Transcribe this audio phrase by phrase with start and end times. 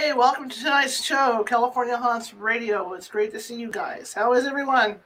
[0.00, 2.94] Hey, welcome to tonight's show, California Haunts Radio.
[2.94, 4.14] It's great to see you guys.
[4.14, 4.96] How is everyone?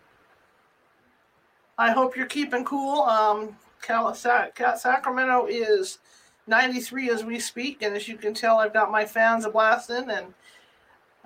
[1.76, 3.02] I hope you're keeping cool.
[3.02, 5.98] Um, Cal- Sacramento is
[6.46, 10.10] 93 as we speak, and as you can tell, I've got my fans a blasting,
[10.10, 10.32] and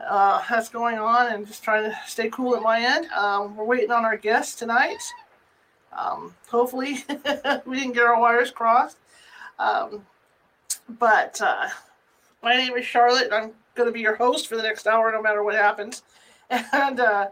[0.03, 3.11] uh, that's going on, and just trying to stay cool at my end.
[3.11, 5.03] Um, we're waiting on our guest tonight.
[5.93, 7.05] Um, hopefully,
[7.67, 8.97] we didn't get our wires crossed.
[9.59, 10.07] Um,
[10.89, 11.69] but uh,
[12.43, 13.29] my name is Charlotte.
[13.33, 16.03] I'm going to be your host for the next hour, no matter what happens.
[16.73, 17.27] And uh,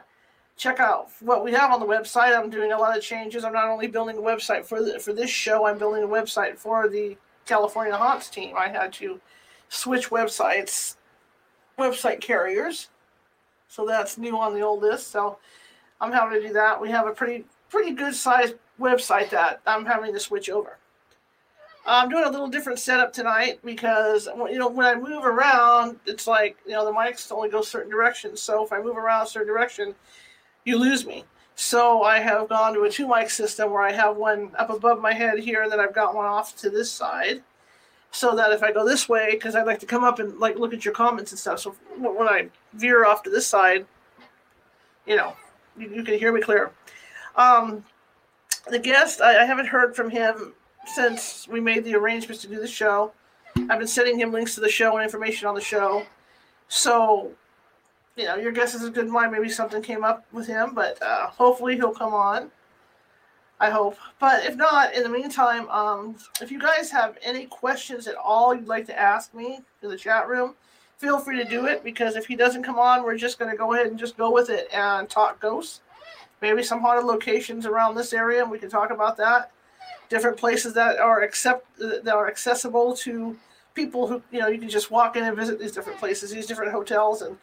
[0.57, 2.37] check out what we have on the website.
[2.37, 3.43] I'm doing a lot of changes.
[3.43, 6.57] I'm not only building a website for the, for this show, I'm building a website
[6.57, 8.55] for the California Haunts team.
[8.57, 9.21] I had to
[9.69, 10.95] switch websites,
[11.77, 12.89] website carriers.
[13.67, 15.11] So that's new on the old list.
[15.11, 15.37] So
[16.01, 16.81] I'm having to do that.
[16.81, 20.77] We have a pretty pretty good sized website that I'm having to switch over.
[21.85, 26.27] I'm doing a little different setup tonight because you know when I move around, it's
[26.27, 28.41] like you know the mics only go certain directions.
[28.41, 29.95] So if I move around a certain direction,
[30.67, 31.23] you lose me.
[31.55, 35.01] So I have gone to a two mic system where I have one up above
[35.01, 37.41] my head here, and then I've got one off to this side,
[38.11, 40.57] so that if I go this way, because I like to come up and like
[40.57, 41.59] look at your comments and stuff.
[41.59, 43.87] So when I veer off to this side,
[45.07, 45.35] you know,
[45.77, 46.71] you, you can hear me clear.
[47.35, 47.85] Um,
[48.69, 50.53] the guest, I, I haven't heard from him
[50.85, 53.13] since we made the arrangements to do the show.
[53.55, 56.05] I've been sending him links to the show and information on the show.
[56.67, 57.31] So
[58.17, 59.31] you know, your guess is as good as mine.
[59.31, 62.51] Maybe something came up with him, but uh, hopefully he'll come on.
[63.59, 63.97] I hope.
[64.19, 68.53] But if not, in the meantime, um, if you guys have any questions at all
[68.53, 70.55] you'd like to ask me in the chat room,
[70.97, 73.57] feel free to do it because if he doesn't come on, we're just going to
[73.57, 75.81] go ahead and just go with it and talk ghosts.
[76.39, 79.51] Maybe some haunted locations around this area, and we can talk about that.
[80.09, 83.35] Different places that are accept that are accessible to
[83.73, 86.45] people who you know you can just walk in and visit these different places, these
[86.45, 87.37] different hotels, and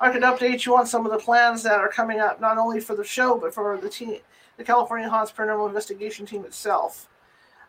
[0.00, 2.80] I can update you on some of the plans that are coming up, not only
[2.80, 4.18] for the show but for the team,
[4.56, 7.08] the California Haunts Paranormal Investigation Team itself.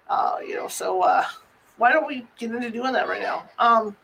[0.09, 1.25] Uh, you know, so uh,
[1.77, 3.49] why don't we get into doing that right now?
[3.59, 3.95] Um,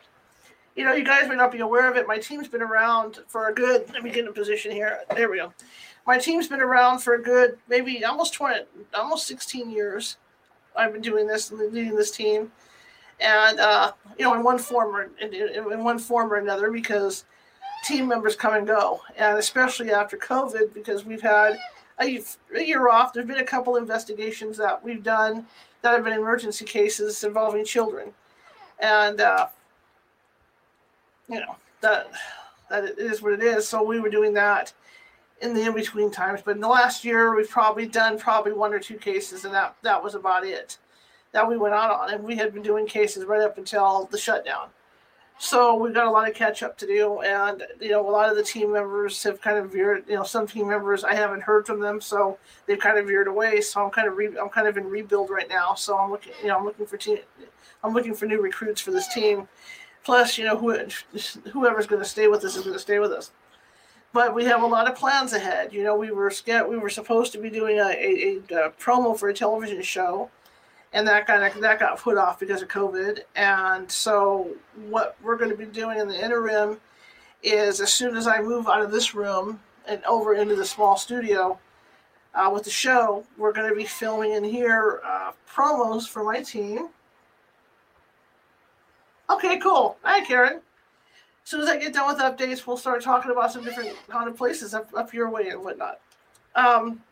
[0.74, 2.06] you know, you guys may not be aware of it.
[2.06, 3.90] My team's been around for a good.
[3.92, 5.00] Let me get in a position here.
[5.14, 5.52] There we go.
[6.06, 8.60] My team's been around for a good, maybe almost twenty,
[8.94, 10.16] almost sixteen years.
[10.74, 12.50] I've been doing this, leading this team,
[13.20, 17.26] and uh, you know, in one form or in, in one form or another, because
[17.82, 21.58] team members come and go, and especially after COVID, because we've had
[22.00, 22.20] a,
[22.54, 23.12] year off.
[23.12, 25.46] There's been a couple investigations that we've done
[25.82, 28.12] that have been emergency cases involving children,
[28.78, 29.48] and uh,
[31.28, 32.10] you know that
[32.70, 33.68] that is what it is.
[33.68, 34.72] So we were doing that
[35.40, 36.40] in the in between times.
[36.44, 39.76] But in the last year, we've probably done probably one or two cases, and that
[39.82, 40.78] that was about it
[41.32, 42.14] that we went out on.
[42.14, 44.68] And we had been doing cases right up until the shutdown.
[45.38, 48.30] So we've got a lot of catch up to do, and you know, a lot
[48.30, 50.04] of the team members have kind of veered.
[50.08, 53.26] You know, some team members I haven't heard from them, so they've kind of veered
[53.26, 53.60] away.
[53.60, 55.74] So I'm kind of re- I'm kind of in rebuild right now.
[55.74, 57.18] So I'm looking, you know, I'm looking for team,
[57.82, 59.48] I'm looking for new recruits for this team.
[60.04, 60.76] Plus, you know, who,
[61.50, 63.30] whoever's going to stay with us is going to stay with us.
[64.12, 65.72] But we have a lot of plans ahead.
[65.72, 66.30] You know, we were
[66.68, 68.36] we were supposed to be doing a, a,
[68.66, 70.30] a promo for a television show
[70.92, 73.20] and that of that got put off because of COVID.
[73.34, 74.50] And so
[74.88, 76.80] what we're going to be doing in the interim
[77.42, 80.96] is as soon as I move out of this room and over into the small
[80.96, 81.58] studio
[82.34, 86.42] uh, with the show, we're going to be filming in here uh, promos for my
[86.42, 86.88] team.
[89.30, 89.96] Okay, cool.
[90.02, 90.60] Hi, Karen.
[91.44, 94.36] As soon as I get done with updates, we'll start talking about some different haunted
[94.36, 96.00] places up, up your way and whatnot.
[96.54, 97.02] Um,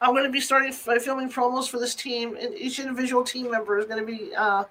[0.00, 3.50] I'm going to be starting f- filming promos for this team, and each individual team
[3.50, 4.64] member is going to be uh,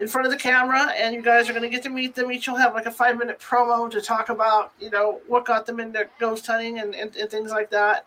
[0.00, 2.32] in front of the camera, and you guys are going to get to meet them.
[2.32, 5.64] Each will have like a five minute promo to talk about, you know, what got
[5.64, 8.04] them into ghost hunting and, and, and things like that.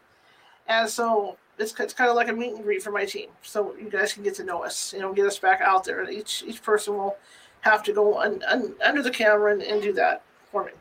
[0.68, 3.76] And so it's, it's kind of like a meet and greet for my team, so
[3.78, 6.02] you guys can get to know us, you know, get us back out there.
[6.02, 7.18] And each each person will
[7.62, 10.22] have to go un, un, under the camera and, and, do that
[10.52, 10.72] for me.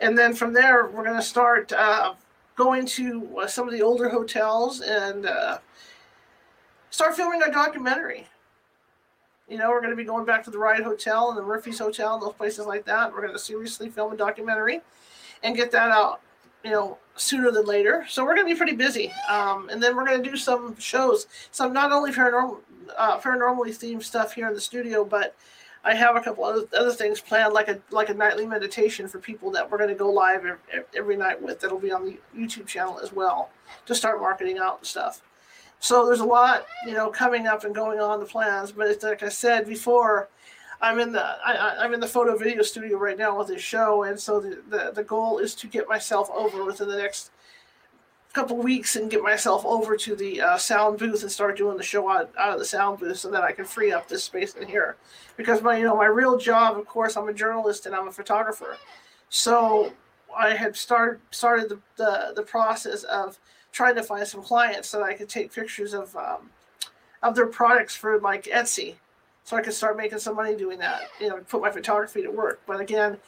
[0.00, 2.14] And then from there, we're going to start uh,
[2.56, 5.58] going to uh, some of the older hotels and uh,
[6.90, 8.26] start filming our documentary.
[9.48, 11.78] You know, we're going to be going back to the Ryde Hotel and the Murphy's
[11.78, 13.12] Hotel and those places like that.
[13.12, 14.80] We're going to seriously film a documentary
[15.42, 16.20] and get that out,
[16.64, 18.06] you know, sooner than later.
[18.08, 19.12] So we're going to be pretty busy.
[19.28, 22.58] Um, and then we're going to do some shows, some not only paranormal,
[22.96, 25.34] uh, paranormally themed stuff here in the studio, but
[25.84, 29.18] I have a couple other, other things planned, like a like a nightly meditation for
[29.18, 31.60] people that we're going to go live every, every night with.
[31.60, 33.50] That'll be on the YouTube channel as well
[33.86, 35.22] to start marketing out and stuff.
[35.80, 38.70] So there's a lot, you know, coming up and going on the plans.
[38.70, 40.28] But it's like I said before,
[40.80, 44.04] I'm in the I, am in the photo video studio right now with this show,
[44.04, 47.32] and so the, the the goal is to get myself over within the next
[48.32, 51.82] couple weeks and get myself over to the uh, sound booth and start doing the
[51.82, 54.54] show out, out of the sound booth so that I can free up this space
[54.54, 54.96] in here.
[55.36, 58.12] Because my you know my real job, of course, I'm a journalist and I'm a
[58.12, 58.78] photographer.
[59.28, 59.92] So
[60.36, 63.38] I had started started the, the, the process of
[63.70, 66.50] trying to find some clients so that I could take pictures of um,
[67.22, 68.94] of their products for like Etsy,
[69.44, 71.02] so I could start making some money doing that.
[71.20, 72.60] You know, put my photography to work.
[72.66, 73.18] But again,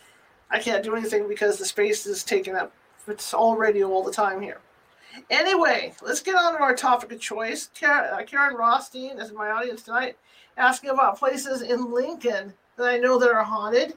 [0.51, 2.73] I can't do anything because the space is taken up.
[3.07, 4.61] It's all radio all the time here.
[5.31, 7.71] Anyway, let's get on to our topic of choice.
[7.83, 10.17] Uh, Karen Rothstein is my audience tonight,
[10.57, 13.95] asking about places in Lincoln that I know that are haunted.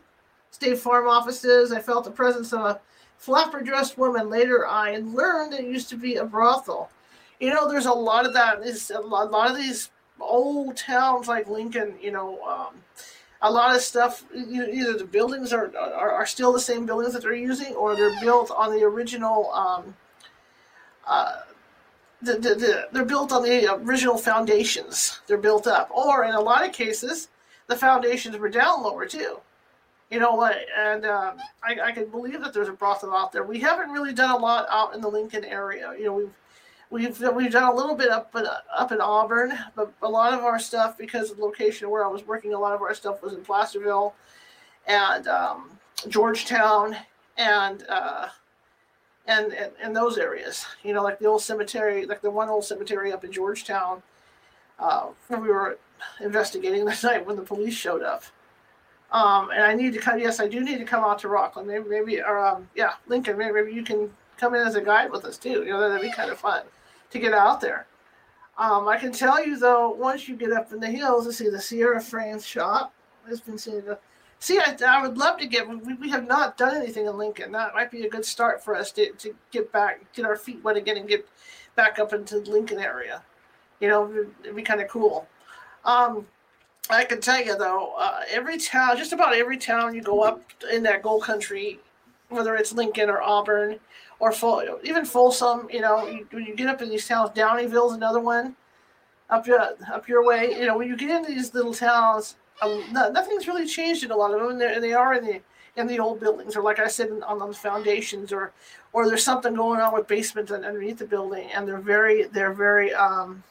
[0.51, 1.71] State Farm offices.
[1.71, 2.79] I felt the presence of a
[3.17, 4.29] flapper dressed woman.
[4.29, 6.89] Later, I learned it used to be a brothel.
[7.39, 8.63] You know, there's a lot of that.
[8.63, 12.75] There's a lot of these old towns like Lincoln, you know, um,
[13.41, 17.21] a lot of stuff, either the buildings are, are, are, still the same buildings that
[17.21, 19.51] they're using or they're built on the original.
[19.51, 19.95] Um,
[21.07, 21.41] uh,
[22.21, 25.21] the, the, the, they're built on the original foundations.
[25.27, 27.29] They're built up, or in a lot of cases,
[27.67, 29.39] the foundations were down lower too.
[30.09, 30.57] You know, what?
[30.77, 33.43] and um, I, I can believe that there's a brothel out there.
[33.43, 35.93] We haven't really done a lot out in the Lincoln area.
[35.97, 36.33] You know, we've
[36.89, 40.45] we've we've done a little bit up in, up in Auburn, but a lot of
[40.45, 43.21] our stuff, because of the location where I was working, a lot of our stuff
[43.21, 44.15] was in Placerville
[44.87, 45.77] and um,
[46.07, 46.95] Georgetown
[47.37, 48.29] and uh,
[49.27, 50.65] and, and those areas.
[50.83, 54.01] You know, like the old cemetery, like the one old cemetery up in Georgetown,
[54.79, 55.77] uh, where we were
[56.21, 58.23] investigating that night when the police showed up.
[59.11, 60.19] Um, and I need to come.
[60.19, 61.65] Yes, I do need to come out to Rocklin.
[61.65, 63.37] Maybe, maybe, or um, yeah, Lincoln.
[63.37, 65.63] Maybe, maybe you can come in as a guide with us too.
[65.63, 66.63] You know, that'd be kind of fun
[67.11, 67.87] to get out there.
[68.57, 71.49] Um, I can tell you though, once you get up in the hills, to see
[71.49, 72.93] the Sierra Frames shop.
[73.29, 73.83] It's been seen
[74.39, 75.67] See, I, I would love to get.
[75.67, 77.51] We, we have not done anything in Lincoln.
[77.51, 80.63] That might be a good start for us to, to get back, get our feet
[80.63, 81.27] wet again, and get
[81.75, 83.23] back up into the Lincoln area.
[83.79, 85.27] You know, it'd be kind of cool.
[85.85, 86.27] Um,
[86.89, 90.41] I can tell you though, uh, every town, just about every town you go up
[90.71, 91.79] in that gold country,
[92.29, 93.79] whether it's Lincoln or Auburn
[94.19, 94.33] or
[94.83, 98.55] even Folsom, you know, you, when you get up in these towns, Downieville's another one
[99.29, 100.51] up your up your way.
[100.51, 104.15] You know, when you get into these little towns, no, nothing's really changed in a
[104.15, 105.41] lot of them, and they are in the
[105.75, 108.51] in the old buildings, or like I said, on the foundations, or
[108.93, 112.93] or there's something going on with basements underneath the building, and they're very they're very
[112.93, 113.43] um,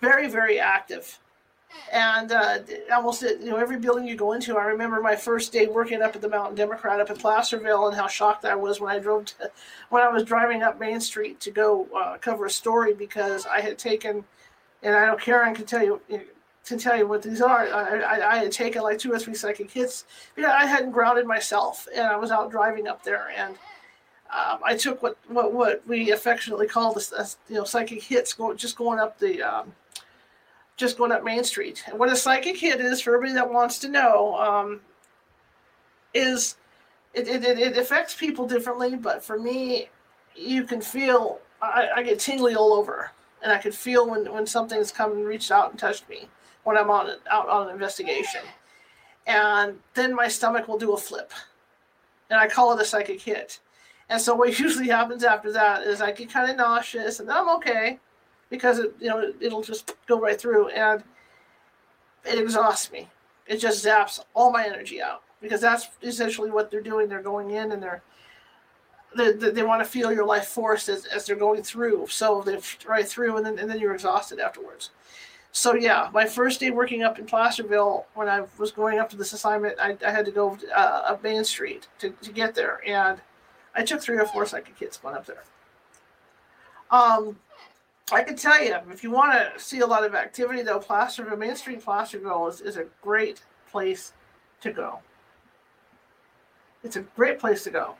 [0.00, 1.18] very very active.
[1.92, 2.58] And uh,
[2.92, 6.16] almost you know every building you go into, I remember my first day working up
[6.16, 9.26] at the Mountain Democrat up in Placerville, and how shocked I was when I drove
[9.26, 9.50] to,
[9.90, 13.60] when I was driving up Main Street to go uh, cover a story because I
[13.60, 14.24] had taken,
[14.82, 15.44] and I don't care.
[15.44, 16.00] I can tell you
[16.68, 17.66] to tell you what these are.
[17.66, 20.04] I, I, I, had taken like two or three psychic hits.
[20.36, 23.54] Know, I hadn't grounded myself, and I was out driving up there, and
[24.30, 28.32] um, I took what, what what we affectionately call this, uh, you know, psychic hits,
[28.32, 29.72] going just going up the, um,
[30.76, 31.84] just going up Main Street.
[31.86, 34.80] And what a psychic hit is for everybody that wants to know, um,
[36.12, 36.56] is
[37.14, 39.88] it, it, it affects people differently, but for me,
[40.36, 43.10] you can feel I, I get tingly all over
[43.42, 46.28] and I could feel when, when something's come and reached out and touched me
[46.68, 48.42] when I'm on out on an investigation.
[49.26, 51.32] And then my stomach will do a flip.
[52.28, 53.60] And I call it a psychic hit.
[54.10, 57.48] And so what usually happens after that is I get kind of nauseous and I'm
[57.56, 57.98] okay
[58.50, 61.02] because it you know it'll just go right through and
[62.24, 63.08] it exhausts me.
[63.46, 67.08] It just zaps all my energy out because that's essentially what they're doing.
[67.08, 68.02] They're going in and they're
[69.16, 72.08] they, they, they want to feel your life force as, as they're going through.
[72.10, 74.90] So they right through and then and then you're exhausted afterwards.
[75.52, 79.16] So yeah, my first day working up in Placerville when I was going up to
[79.16, 82.80] this assignment, I, I had to go uh, up Main Street to, to get there,
[82.86, 83.20] and
[83.74, 85.44] I took three or four psychic hits going up there.
[86.90, 87.38] Um,
[88.10, 91.36] I can tell you, if you want to see a lot of activity, though, Placerville,
[91.36, 94.12] Main Street Placerville is, is a great place
[94.60, 95.00] to go.
[96.82, 97.96] It's a great place to go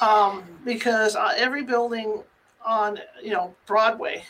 [0.00, 2.22] um, because uh, every building
[2.64, 4.24] on, you know, Broadway,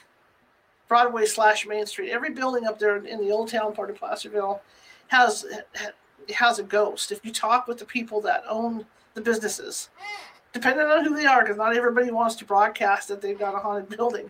[0.91, 4.61] Broadway slash Main Street, every building up there in the old town part of Placerville
[5.07, 5.47] has
[6.35, 7.13] has a ghost.
[7.13, 9.91] If you talk with the people that own the businesses,
[10.53, 13.59] depending on who they are, because not everybody wants to broadcast that they've got a
[13.59, 14.29] haunted building.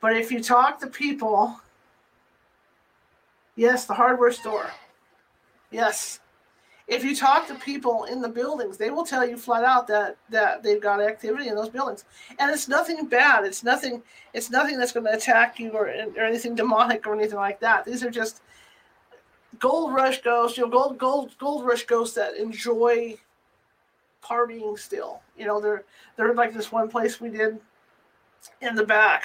[0.00, 1.60] But if you talk to people,
[3.54, 4.70] yes, the hardware store,
[5.70, 6.20] yes.
[6.86, 10.16] If you talk to people in the buildings, they will tell you flat out that
[10.28, 12.04] that they've got activity in those buildings,
[12.38, 13.44] and it's nothing bad.
[13.44, 14.02] It's nothing.
[14.34, 17.84] It's nothing that's going to attack you or, or anything demonic or anything like that.
[17.84, 18.42] These are just
[19.58, 23.16] gold rush ghosts, you know, gold gold gold rush ghosts that enjoy
[24.22, 25.22] partying still.
[25.38, 25.84] You know, they're
[26.16, 27.58] they're like this one place we did
[28.60, 29.24] in the back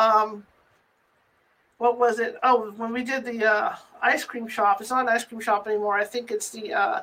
[0.00, 0.46] um,
[1.80, 2.36] what was it?
[2.42, 5.66] Oh, when we did the uh, ice cream shop, it's not an ice cream shop
[5.66, 5.98] anymore.
[5.98, 6.74] I think it's the.
[6.74, 7.02] Uh,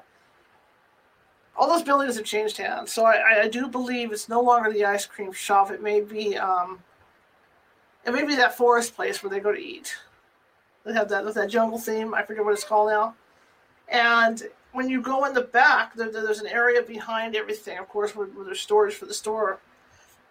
[1.57, 4.85] all those buildings have changed hands, so I, I do believe it's no longer the
[4.85, 5.71] ice cream shop.
[5.71, 6.77] It may be, um,
[8.05, 9.97] it may be that forest place where they go to eat.
[10.85, 12.13] They have that with that jungle theme.
[12.13, 13.15] I forget what it's called now.
[13.89, 14.43] And
[14.73, 18.27] when you go in the back, there, there's an area behind everything, of course, where,
[18.27, 19.57] where there's storage for the store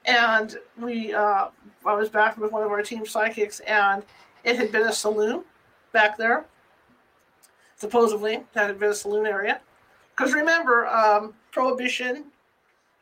[0.06, 1.48] and we uh,
[1.84, 4.02] I was back with one of our team psychics, and
[4.46, 5.44] it had been a saloon
[5.92, 6.46] back there.
[7.74, 9.60] Supposedly, that had been a saloon area.
[10.16, 12.26] Because remember, um, prohibition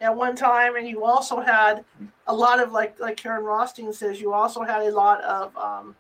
[0.01, 1.85] at one time, and you also had
[2.27, 5.95] a lot of like like Karen Rothstein says, you also had a lot of um,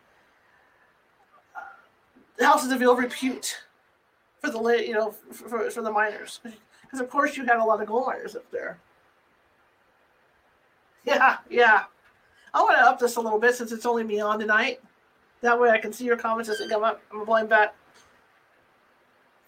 [2.41, 3.59] houses of ill repute
[4.41, 6.41] for the you know for, for the miners,
[6.83, 8.79] because of course you had a lot of gold miners up there.
[11.05, 11.85] Yeah, yeah.
[12.53, 14.81] I want to up this a little bit since it's only me on tonight.
[15.41, 17.03] That way I can see your comments as they come up.
[17.13, 17.75] I'm a blind bat.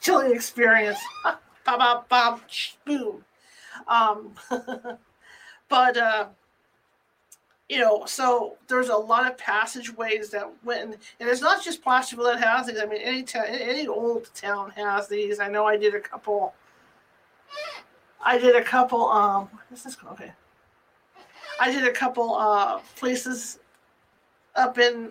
[0.00, 0.98] Chilling experience.
[1.24, 2.40] Bop, bop, bop,
[2.84, 3.24] boom.
[3.88, 4.34] Um,
[5.68, 6.26] but, uh,
[7.68, 12.26] you know, so there's a lot of passageways that went, and it's not just Placerville
[12.26, 12.78] that has these.
[12.78, 15.40] I mean, any ta- any old town has these.
[15.40, 16.54] I know I did a couple.
[18.24, 19.08] I did a couple.
[19.08, 19.96] Um, what is this?
[19.96, 20.14] Called?
[20.14, 20.32] Okay,
[21.60, 23.58] I did a couple uh, places
[24.54, 25.10] up in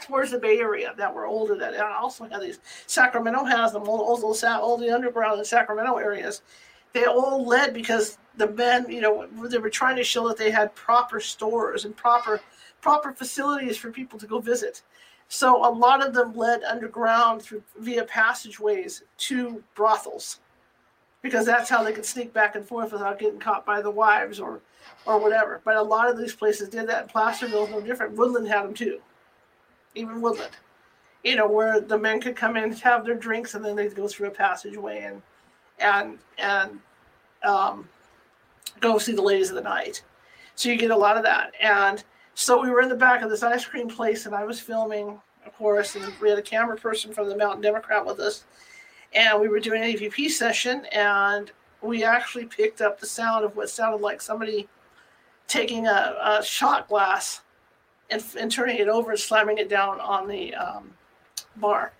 [0.00, 3.88] towards the Bay Area that were older that and also had these Sacramento has them
[3.88, 6.42] all, all, all the underground in Sacramento areas.
[6.92, 10.50] They all led because the men, you know, they were trying to show that they
[10.50, 12.40] had proper stores and proper
[12.80, 14.82] proper facilities for people to go visit.
[15.28, 20.40] So a lot of them led underground through via passageways to brothels
[21.22, 24.38] because that's how they could sneak back and forth without getting caught by the wives
[24.38, 24.60] or
[25.04, 25.60] or whatever.
[25.64, 27.08] But a lot of these places did that.
[27.08, 28.16] Placerville is no different.
[28.16, 29.00] Woodland had them too,
[29.96, 30.56] even Woodland.
[31.24, 33.96] You know, where the men could come in, and have their drinks, and then they'd
[33.96, 35.22] go through a passageway and
[35.80, 36.78] and and
[37.42, 37.88] um,
[38.80, 40.02] go see the ladies of the night.
[40.54, 41.52] So you get a lot of that.
[41.60, 42.02] And
[42.34, 45.20] so we were in the back of this ice cream place, and I was filming,
[45.44, 48.44] of course, and we had a camera person from the Mountain Democrat with us,
[49.12, 51.50] and we were doing an EVP session, and
[51.82, 54.68] we actually picked up the sound of what sounded like somebody
[55.46, 57.42] taking a, a shot glass
[58.10, 60.92] and, and turning it over and slamming it down on the um,
[61.56, 61.92] bar.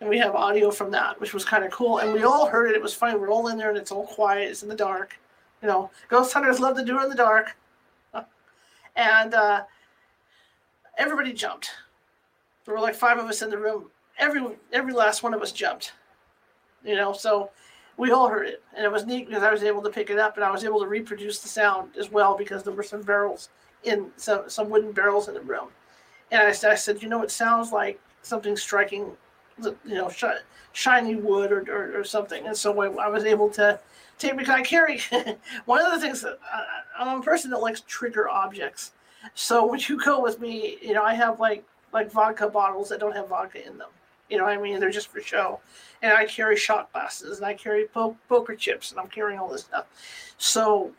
[0.00, 1.98] And we have audio from that, which was kind of cool.
[1.98, 2.76] And we all heard it.
[2.76, 3.18] It was funny.
[3.18, 4.48] We're all in there and it's all quiet.
[4.48, 5.18] It's in the dark.
[5.62, 7.56] You know, ghost hunters love to do it in the dark.
[8.96, 9.64] and uh,
[10.96, 11.70] everybody jumped.
[12.64, 13.90] There were like five of us in the room.
[14.18, 14.42] Every
[14.72, 15.92] every last one of us jumped.
[16.84, 17.50] You know, so
[17.98, 20.18] we all heard it, and it was neat because I was able to pick it
[20.18, 23.02] up and I was able to reproduce the sound as well because there were some
[23.02, 23.50] barrels
[23.84, 25.68] in some some wooden barrels in the room,
[26.30, 29.12] and I, I said, you know, it sounds like something striking,
[29.62, 30.24] you know, sh-
[30.72, 33.80] shiny wood or, or, or, something, and so I, I, was able to
[34.18, 35.00] take because I carry
[35.64, 36.62] one of the things that uh,
[36.98, 38.92] I'm a person that likes trigger objects,
[39.34, 43.00] so when you go with me, you know, I have like like vodka bottles that
[43.00, 43.88] don't have vodka in them
[44.30, 44.78] you know what I mean?
[44.80, 45.60] They're just for show.
[46.02, 49.48] And I carry shot glasses and I carry po- poker chips and I'm carrying all
[49.48, 49.86] this stuff.
[50.38, 50.92] So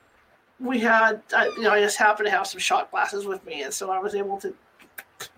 [0.62, 3.63] we had, I, you know, I just happened to have some shot glasses with me.
[3.63, 4.53] And so I was able to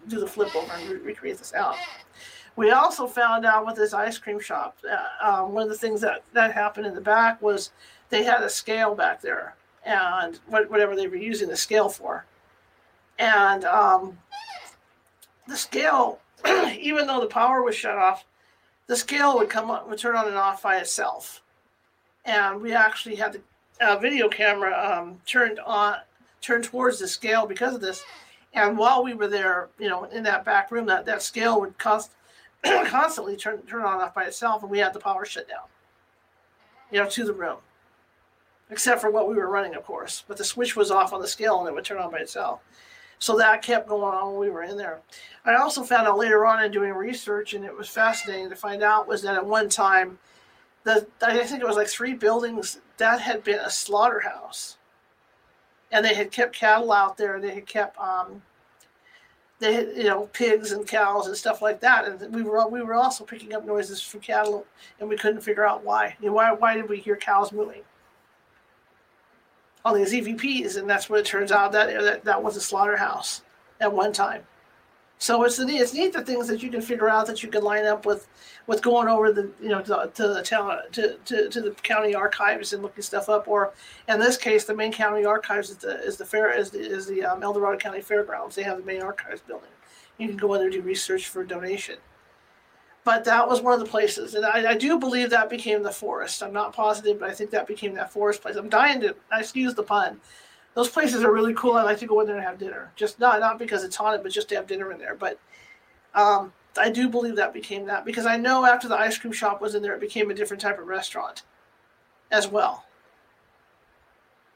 [0.07, 1.75] do the flip over and re- recreate this out.
[2.55, 6.01] We also found out with this ice cream shop, uh, um, one of the things
[6.01, 7.71] that, that happened in the back was
[8.09, 12.25] they had a scale back there and whatever they were using the scale for.
[13.17, 14.17] And um,
[15.47, 16.19] the scale,
[16.77, 18.25] even though the power was shut off,
[18.87, 21.41] the scale would come up, would turn on and off by itself.
[22.25, 23.41] And we actually had the
[23.83, 25.97] uh, video camera um, turned on,
[26.41, 28.03] turned towards the scale because of this.
[28.53, 31.77] And while we were there, you know, in that back room, that, that scale would
[31.77, 32.11] const-
[32.85, 35.65] constantly turn turn on and off by itself, and we had the power shut down,
[36.91, 37.57] you know, to the room,
[38.69, 40.23] except for what we were running, of course.
[40.27, 42.61] But the switch was off on the scale, and it would turn on by itself.
[43.19, 44.99] So that kept going on when we were in there.
[45.45, 48.83] I also found out later on in doing research, and it was fascinating to find
[48.83, 50.19] out, was that at one time,
[50.83, 54.77] the I think it was like three buildings that had been a slaughterhouse,
[55.91, 57.39] and they had kept cattle out there.
[57.39, 58.41] They had kept um,
[59.59, 62.81] they had, you know pigs and cows and stuff like that, and we were we
[62.81, 64.65] were also picking up noises from cattle,
[64.99, 66.15] and we couldn't figure out why.
[66.21, 67.83] You know, why why did we hear cows mooing?
[69.85, 73.41] on these EVPs, and that's what it turns out that that, that was a slaughterhouse
[73.81, 74.43] at one time.
[75.23, 77.63] So it's neat, it's neat the things that you can figure out that you can
[77.63, 78.27] line up with
[78.67, 82.13] with going over the you know to, to the town to, to, to the county
[82.13, 83.71] archives and looking stuff up, or
[84.09, 87.07] in this case, the main county archives is the is the fair is the, is
[87.07, 88.53] the um, El Dorado County Fairgrounds.
[88.53, 89.69] They have the main archives building.
[90.17, 91.95] You can go in there and do research for donation
[93.05, 95.91] but that was one of the places and I, I, do believe that became the
[95.91, 99.15] forest i'm not positive but i think that became that forest place i'm dying to
[99.29, 100.21] I excuse the pun
[100.75, 103.19] those places are really cool i like to go in there and have dinner just
[103.19, 105.39] not not because it's haunted but just to have dinner in there but
[106.15, 109.61] um, i do believe that became that because i know after the ice cream shop
[109.61, 111.43] was in there it became a different type of restaurant
[112.31, 112.85] as well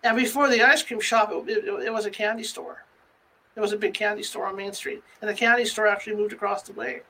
[0.04, 2.84] and before the ice cream shop it, it, it was a candy store
[3.56, 6.34] it was a big candy store on main street and the candy store actually moved
[6.34, 7.02] across the way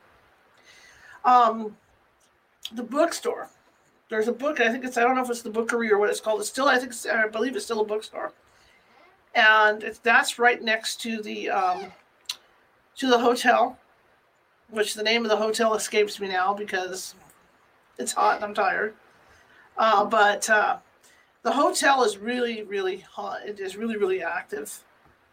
[1.28, 1.76] um,
[2.74, 3.50] the bookstore.
[4.10, 4.62] There's a book.
[4.62, 4.98] I think it's.
[4.98, 6.39] I don't know if it's the Bookery or what it's called.
[6.39, 6.67] It's still.
[6.67, 6.93] I think.
[7.13, 8.32] I believe it's still a bookstore.
[9.38, 11.91] And that's right next to the um,
[12.97, 13.78] to the hotel,
[14.71, 17.13] which the name of the hotel escapes me now because
[18.00, 18.95] it's hot and I'm tired.
[19.78, 20.78] Uh, but uh,
[21.43, 23.41] the hotel is really, really hot.
[23.45, 24.84] It is really, really active.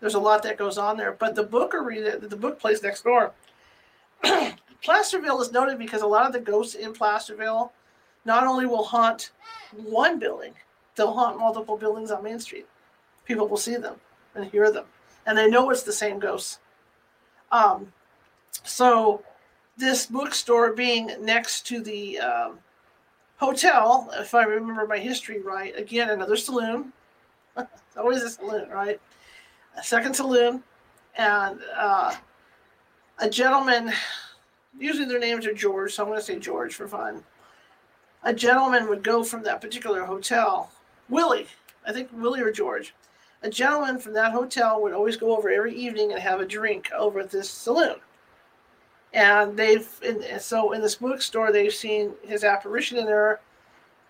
[0.01, 1.13] There's a lot that goes on there.
[1.13, 3.33] But the bookery, the, the book place next door,
[4.83, 7.73] Placerville is noted because a lot of the ghosts in Placerville
[8.27, 9.31] not only will haunt
[9.75, 10.53] one building,
[10.95, 12.67] they'll haunt multiple buildings on Main Street.
[13.25, 13.97] People will see them
[14.35, 14.85] and hear them,
[15.27, 16.59] and they know it's the same ghosts.
[17.53, 17.93] Um,
[18.65, 19.23] so,
[19.77, 22.59] this bookstore being next to the um,
[23.37, 26.93] hotel, if I remember my history right, again, another saloon.
[27.57, 29.01] it's always a saloon, right?
[29.79, 30.63] A second saloon,
[31.17, 32.15] and uh,
[33.19, 33.93] a gentleman
[34.79, 37.23] usually their names are George, so I'm going to say George for fun.
[38.23, 40.71] A gentleman would go from that particular hotel,
[41.09, 41.47] Willie,
[41.87, 42.95] I think Willie or George.
[43.45, 46.91] A gentleman from that hotel would always go over every evening and have a drink
[46.97, 47.97] over at this saloon.
[49.13, 53.41] And they've, and so in this bookstore, they've seen his apparition in there.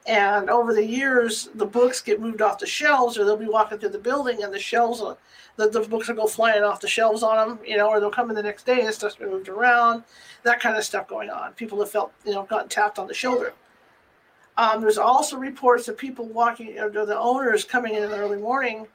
[0.06, 3.78] And over the years, the books get moved off the shelves, or they'll be walking
[3.78, 5.02] through the building, and the shelves
[5.56, 8.10] the, the books will go flying off the shelves on them, you know, or they'll
[8.10, 10.04] come in the next day and stuff's been moved around,
[10.42, 11.52] that kind of stuff going on.
[11.54, 13.52] People have felt, you know, gotten tapped on the shoulder.
[14.56, 18.38] Um, there's also reports of people walking, or the owners coming in in the early
[18.38, 18.86] morning,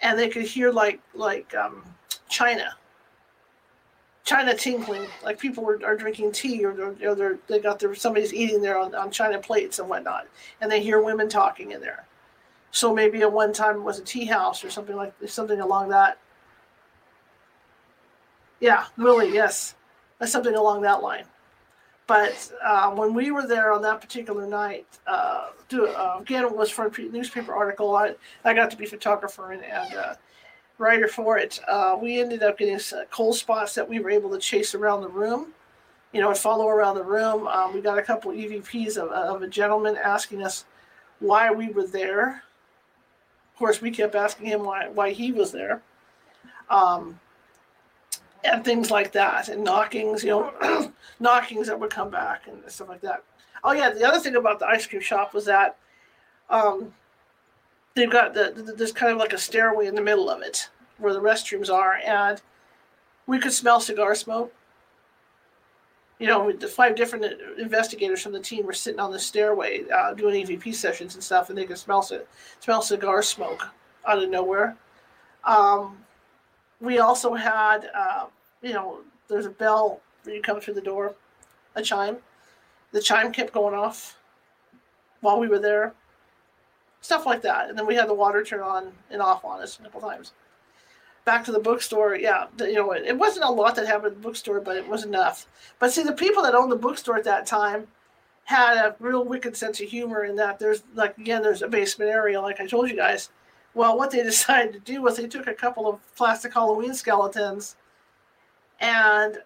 [0.00, 1.82] and they could hear like like um,
[2.28, 2.74] China,
[4.24, 8.34] China tinkling, like people were, are drinking tea, or they're, they're, they got their somebody's
[8.34, 10.26] eating there on, on China plates and whatnot,
[10.60, 12.06] and they hear women talking in there.
[12.72, 15.88] So maybe at one time it was a tea house or something like something along
[15.90, 16.18] that.
[18.60, 19.74] Yeah, really, yes,
[20.18, 21.24] that's something along that line.
[22.06, 26.56] But uh, when we were there on that particular night, uh, do, uh, again, it
[26.56, 27.96] was for a newspaper article.
[27.96, 28.14] I,
[28.44, 30.14] I got to be photographer and, and uh,
[30.78, 31.58] writer for it.
[31.66, 32.78] Uh, we ended up getting
[33.10, 35.48] cold spots that we were able to chase around the room,
[36.12, 37.48] you know, and follow around the room.
[37.48, 40.64] Um, we got a couple EVPs of, of a gentleman asking us
[41.18, 42.42] why we were there.
[43.52, 45.82] Of course, we kept asking him why why he was there,
[46.68, 47.18] um,
[48.46, 52.88] and things like that, and knockings, you know, knockings that would come back and stuff
[52.88, 53.22] like that.
[53.64, 55.76] Oh yeah, the other thing about the ice cream shop was that
[56.50, 56.92] um,
[57.94, 60.68] they've got the, the there's kind of like a stairway in the middle of it
[60.98, 62.40] where the restrooms are, and
[63.26, 64.52] we could smell cigar smoke
[66.18, 70.14] you know, the five different investigators from the team were sitting on the stairway uh,
[70.14, 72.08] doing EVP sessions and stuff, and they could smell
[72.60, 73.68] smell cigar smoke
[74.06, 74.76] out of nowhere.
[75.44, 75.98] Um,
[76.80, 78.26] we also had, uh,
[78.66, 81.14] you know, there's a bell when you come through the door,
[81.76, 82.18] a chime.
[82.92, 84.16] The chime kept going off
[85.20, 85.94] while we were there.
[87.00, 87.68] Stuff like that.
[87.68, 90.32] And then we had the water turn on and off on us a couple times.
[91.24, 94.14] Back to the bookstore, yeah, you know, it, it wasn't a lot that happened at
[94.14, 95.46] the bookstore, but it was enough.
[95.78, 97.88] But see, the people that owned the bookstore at that time
[98.44, 102.08] had a real wicked sense of humor in that there's like again there's a basement
[102.08, 103.30] area like I told you guys.
[103.74, 107.74] Well, what they decided to do was they took a couple of plastic Halloween skeletons
[108.80, 109.38] and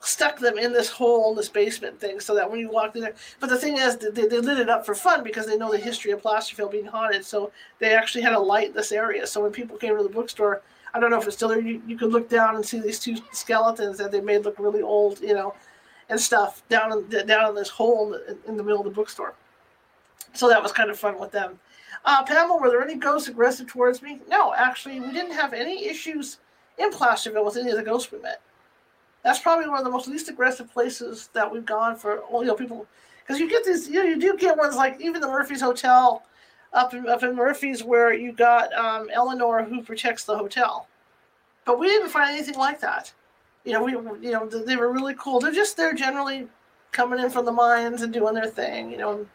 [0.00, 3.00] stuck them in this hole in this basement thing so that when you walked in
[3.02, 5.72] there but the thing is they, they lit it up for fun because they know
[5.72, 9.26] the history of placerville being haunted so they actually had a light in this area
[9.26, 10.60] so when people came to the bookstore
[10.92, 12.98] i don't know if it's still there you, you could look down and see these
[12.98, 15.54] two skeletons that they made look really old you know
[16.08, 19.34] and stuff down in down in this hole in, in the middle of the bookstore.
[20.32, 21.58] So that was kind of fun with them.
[22.04, 24.20] Uh, Pamela, were there any ghosts aggressive towards me?
[24.28, 26.38] No, actually, we didn't have any issues
[26.78, 28.40] in Placerville with any of the ghosts we met.
[29.22, 32.48] That's probably one of the most least aggressive places that we've gone for all you
[32.48, 32.86] know people,
[33.20, 36.22] because you get these, you know, you do get ones like even the Murphy's Hotel
[36.72, 40.88] up in, up in Murphy's where you got um, Eleanor who protects the hotel,
[41.64, 43.12] but we didn't find anything like that
[43.64, 45.40] you know, we, you know, they were really cool.
[45.40, 46.46] They're just they're generally
[46.92, 49.26] coming in from the mines and doing their thing, you know, and,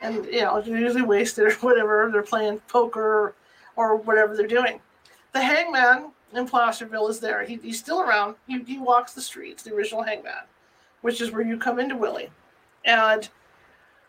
[0.00, 2.08] and you know, usually wasted or whatever.
[2.10, 3.34] They're playing poker or,
[3.76, 4.80] or whatever they're doing.
[5.32, 7.44] The hangman in Placerville is there.
[7.44, 8.36] He, he's still around.
[8.46, 10.44] He, he walks the streets, the original hangman,
[11.02, 12.30] which is where you come into Willie.
[12.84, 13.28] And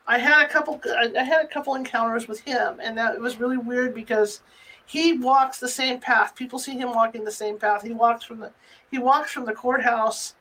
[0.08, 3.40] I had a couple I had a couple encounters with him, and that it was
[3.40, 4.42] really weird because
[4.86, 6.36] he walks the same path.
[6.36, 7.84] People see him walking the same path.
[7.84, 8.52] He walks from the
[8.90, 10.36] he walks from the courthouse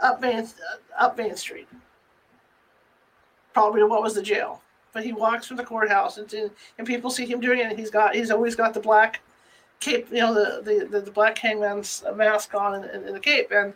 [0.00, 0.48] up Main
[0.98, 1.68] up Main Street,
[3.52, 4.62] probably to what was the jail.
[4.94, 6.32] But he walks from the courthouse, and
[6.78, 7.66] and people see him doing it.
[7.66, 9.20] And he's got he's always got the black
[9.80, 13.50] cape, you know, the the, the, black hangman's mask on and, and, the cape.
[13.52, 13.74] And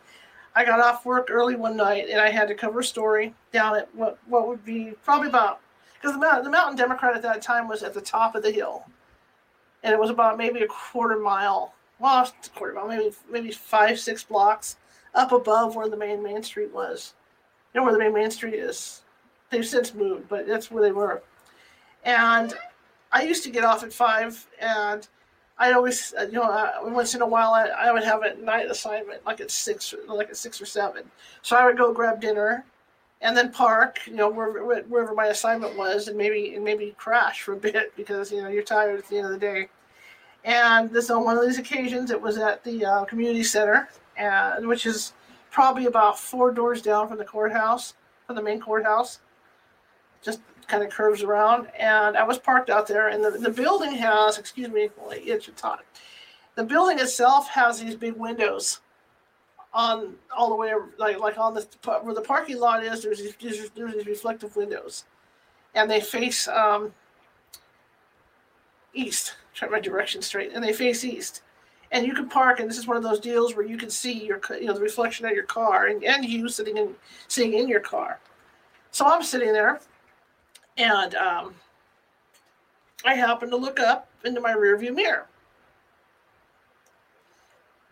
[0.55, 3.77] I got off work early one night, and I had to cover a story down
[3.77, 5.61] at what what would be probably about
[6.01, 8.85] because the, the Mountain Democrat at that time was at the top of the hill,
[9.83, 13.99] and it was about maybe a quarter mile well, a quarter mile, maybe maybe five,
[13.99, 14.77] six blocks
[15.15, 17.15] up above where the main main street was.
[17.73, 19.03] You know where the main main street is.
[19.51, 21.23] They've since moved, but that's where they were.
[22.05, 22.55] And
[23.13, 25.07] I used to get off at five, and
[25.59, 28.35] I always, uh, you know, uh, once in a while I, I would have a
[28.37, 31.05] night assignment like at six, like at six or seven.
[31.43, 32.65] So I would go grab dinner,
[33.21, 37.43] and then park, you know, wherever, wherever my assignment was, and maybe and maybe crash
[37.43, 39.69] for a bit because you know you're tired at the end of the day.
[40.45, 44.67] And this on one of these occasions, it was at the uh, community center, and
[44.67, 45.13] which is
[45.51, 47.95] probably about four doors down from the courthouse,
[48.27, 49.21] from the main courthouse.
[50.23, 53.09] Just kind of curves around, and I was parked out there.
[53.09, 55.85] And the, the building has, excuse me, it's your time.
[56.55, 58.81] The building itself has these big windows
[59.73, 61.67] on all the way, like like on the
[62.03, 63.03] where the parking lot is.
[63.03, 65.05] There's these, there's, there's these reflective windows,
[65.75, 66.93] and they face um,
[68.93, 71.43] east try my direction straight, and they face east.
[71.91, 74.25] And you can park, and this is one of those deals where you can see
[74.25, 76.95] your, you know, the reflection of your car, and, and you sitting in,
[77.29, 78.19] sitting in your car.
[78.93, 79.81] So I'm sitting there,
[80.77, 81.55] and um,
[83.05, 85.27] I happened to look up into my rearview mirror,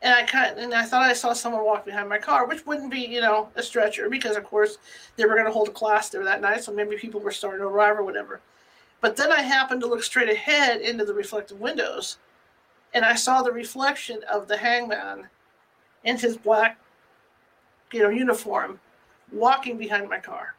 [0.03, 2.91] and I kind and I thought I saw someone walk behind my car, which wouldn't
[2.91, 4.79] be, you know, a stretcher because, of course,
[5.17, 7.61] they were going to hold a class there that night, so maybe people were starting
[7.61, 8.41] to arrive or whatever.
[9.01, 12.19] But then I happened to look straight ahead into the reflective windows,
[12.95, 15.29] and I saw the reflection of the hangman
[16.05, 16.79] in his black,
[17.93, 18.81] you know, uniform,
[19.33, 20.55] walking behind my car,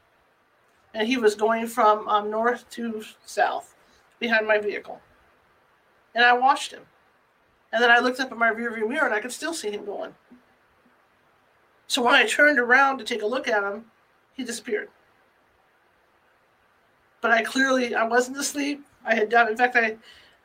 [0.93, 3.75] and he was going from um, north to south
[4.19, 5.01] behind my vehicle,
[6.15, 6.84] and I watched him,
[7.71, 9.86] and then I looked up at my rearview mirror, and I could still see him
[9.86, 10.15] going.
[11.88, 13.86] So when I turned around to take a look at him,
[14.34, 14.89] he disappeared
[17.21, 18.84] but I clearly I wasn't asleep.
[19.06, 19.47] I had done.
[19.47, 19.97] In fact, I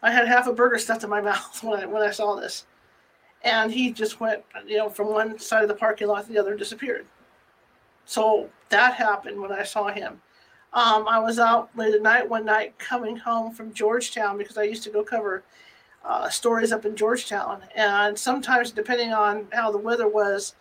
[0.02, 2.66] I had half a burger stuffed in my mouth when I when I saw this,
[3.42, 6.38] and he just went you know from one side of the parking lot to the
[6.38, 7.06] other and disappeared.
[8.04, 10.20] So that happened when I saw him.
[10.76, 14.64] Um, I was out late at night one night coming home from Georgetown because I
[14.64, 15.42] used to go cover
[16.04, 20.54] uh, stories up in Georgetown, and sometimes depending on how the weather was,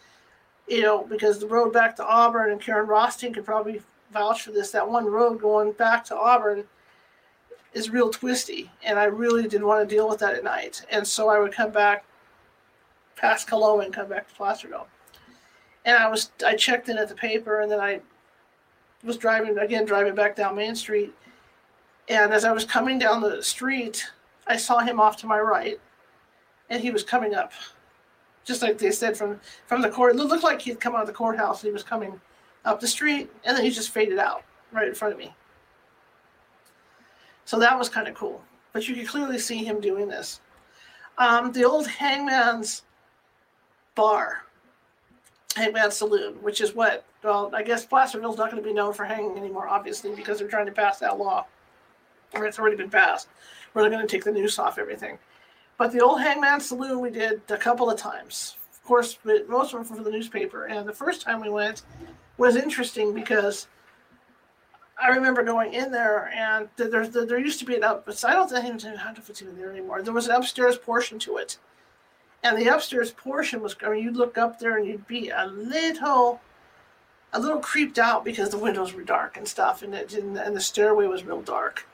[0.70, 3.82] you know, because the road back to Auburn and Karen Rothstein could probably
[4.14, 4.72] vouch for this.
[4.72, 6.64] That one road going back to Auburn
[7.74, 10.82] is real twisty, and I really didn't want to deal with that at night.
[10.90, 12.06] And so I would come back
[13.18, 14.88] past Coloma and come back to Placerville.
[15.84, 18.00] And I was I checked in at the paper, and then I
[19.06, 21.14] was driving again, driving back down Main Street.
[22.10, 24.06] And as I was coming down the street,
[24.48, 25.80] I saw him off to my right,
[26.70, 27.52] and he was coming up
[28.44, 30.16] just like they said from from the court.
[30.16, 32.20] It looked like he'd come out of the courthouse and he was coming
[32.64, 35.34] up the street, and then he just faded out right in front of me.
[37.46, 38.42] So that was kind of cool.
[38.74, 40.42] But you could clearly see him doing this.
[41.18, 42.84] Um, the old Hangman's
[43.94, 44.44] Bar,
[45.56, 49.06] Hangman Saloon, which is what, well, I guess Placerville's not going to be known for
[49.06, 51.46] hanging anymore, obviously, because they're trying to pass that law.
[52.34, 53.30] Or it's already been passed,
[53.74, 55.18] where they're going to take the noose off everything.
[55.78, 58.58] But the old Hangman Saloon we did a couple of times.
[58.74, 60.66] Of course, most of them for the newspaper.
[60.66, 61.84] And the first time we went
[62.38, 63.68] was interesting because
[65.02, 68.34] I remember going in there, and there, there, there used to be an up, I
[68.34, 68.84] don't think
[69.30, 70.02] it's even there anymore.
[70.02, 71.58] There was an upstairs portion to it,
[72.46, 73.76] and the upstairs portion was.
[73.84, 76.40] I mean, you'd look up there and you'd be a little,
[77.34, 80.56] a little creeped out because the windows were dark and stuff, and it and, and
[80.56, 81.88] the stairway was real dark.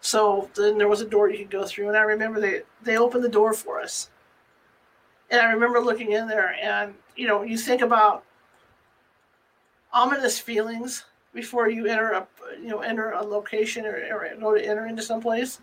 [0.00, 2.96] So then there was a door you could go through, and I remember they they
[2.96, 4.08] opened the door for us,
[5.28, 8.22] and I remember looking in there, and you know, you think about
[9.92, 12.26] ominous feelings before you enter a
[12.62, 15.60] you know enter a location or, or go to enter into some place.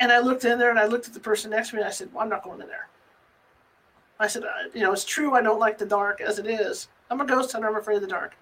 [0.00, 1.88] And I looked in there and I looked at the person next to me and
[1.88, 2.88] I said, well, I'm not going in there.
[4.18, 6.88] I said, uh, you know, it's true I don't like the dark as it is.
[7.10, 7.68] I'm a ghost hunter.
[7.68, 8.34] I'm afraid of the dark.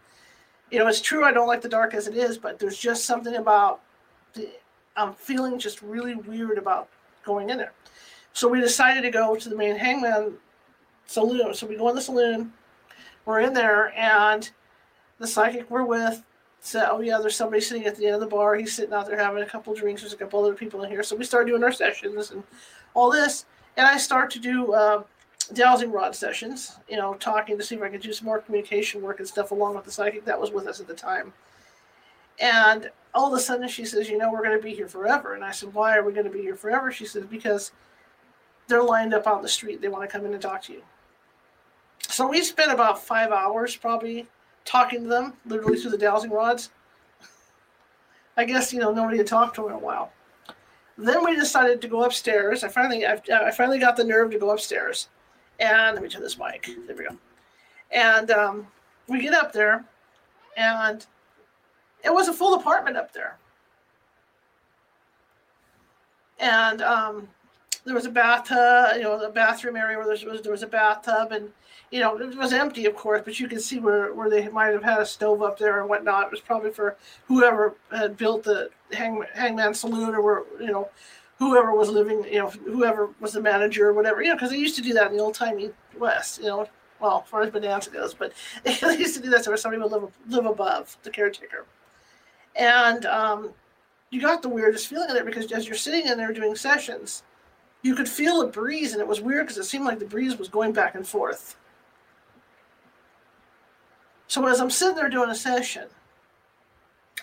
[0.70, 3.04] You know, it's true I don't like the dark as it is, but there's just
[3.04, 3.80] something about
[4.32, 4.48] the,
[4.96, 6.88] I'm feeling just really weird about
[7.24, 7.72] going in there.
[8.32, 10.34] So we decided to go to the main hangman
[11.06, 11.54] saloon.
[11.54, 12.52] So we go in the saloon.
[13.24, 14.50] We're in there and
[15.18, 16.22] the psychic we're with
[16.60, 18.54] said, "Oh yeah, there's somebody sitting at the end of the bar.
[18.56, 20.02] He's sitting out there having a couple drinks.
[20.02, 22.42] There's a couple other people in here." So we start doing our sessions and
[22.94, 23.44] all this,
[23.76, 25.02] and I start to do uh,
[25.52, 26.76] dowsing rod sessions.
[26.88, 29.50] You know, talking to see if I could do some more communication work and stuff
[29.50, 31.32] along with the psychic that was with us at the time.
[32.40, 35.34] And all of a sudden, she says, "You know, we're going to be here forever."
[35.34, 37.72] And I said, "Why are we going to be here forever?" She says, "Because."
[38.66, 39.82] They're lined up on the street.
[39.82, 40.82] They want to come in and talk to you.
[42.08, 44.26] So we spent about five hours probably
[44.64, 46.70] talking to them literally through the dowsing rods.
[48.36, 50.12] I guess you know nobody had talked to in a while.
[50.96, 52.64] Then we decided to go upstairs.
[52.64, 55.08] I finally, I, I finally got the nerve to go upstairs,
[55.60, 56.68] and let me turn this mic.
[56.86, 57.16] There we go.
[57.90, 58.66] And um,
[59.08, 59.84] we get up there,
[60.56, 61.04] and
[62.04, 63.36] it was a full apartment up there.
[66.38, 67.28] And um,
[67.84, 70.66] there was a bathtub, you know, the bathroom area where there was there was a
[70.66, 71.52] bathtub, and
[71.90, 74.72] you know, it was empty, of course, but you can see where, where they might
[74.72, 76.24] have had a stove up there and whatnot.
[76.24, 80.88] It was probably for whoever had built the hang, Hangman Saloon or where, you know,
[81.38, 84.56] whoever was living, you know, whoever was the manager or whatever, you know, because they
[84.56, 86.68] used to do that in the old timey West, you know,
[87.00, 88.32] well, as far as Bonanza goes, but
[88.64, 91.66] they used to do that so somebody would live, live above the caretaker.
[92.56, 93.50] And um,
[94.10, 97.24] you got the weirdest feeling in there because as you're sitting in there doing sessions,
[97.82, 100.38] you could feel a breeze, and it was weird because it seemed like the breeze
[100.38, 101.56] was going back and forth
[104.34, 105.84] so as I'm sitting there doing a session,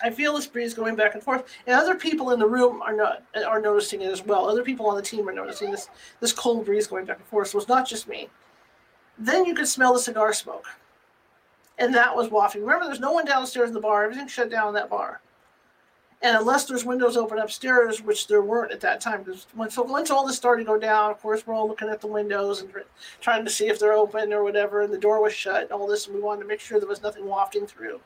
[0.02, 2.94] I feel this breeze going back and forth, and other people in the room are
[2.94, 4.48] not are noticing it as well.
[4.48, 5.88] Other people on the team are noticing this
[6.20, 7.48] this cold breeze going back and forth.
[7.48, 8.28] So it's not just me.
[9.18, 10.66] Then you could smell the cigar smoke,
[11.78, 12.62] and that was wafting.
[12.62, 14.04] Remember, there's no one downstairs in the bar.
[14.04, 15.20] Everything's shut down in that bar.
[16.22, 20.08] And unless there's windows open upstairs, which there weren't at that time, because once, once
[20.08, 22.72] all this started to go down, of course, we're all looking at the windows and
[23.20, 25.88] trying to see if they're open or whatever, and the door was shut and all
[25.88, 28.00] this, and we wanted to make sure there was nothing wafting through,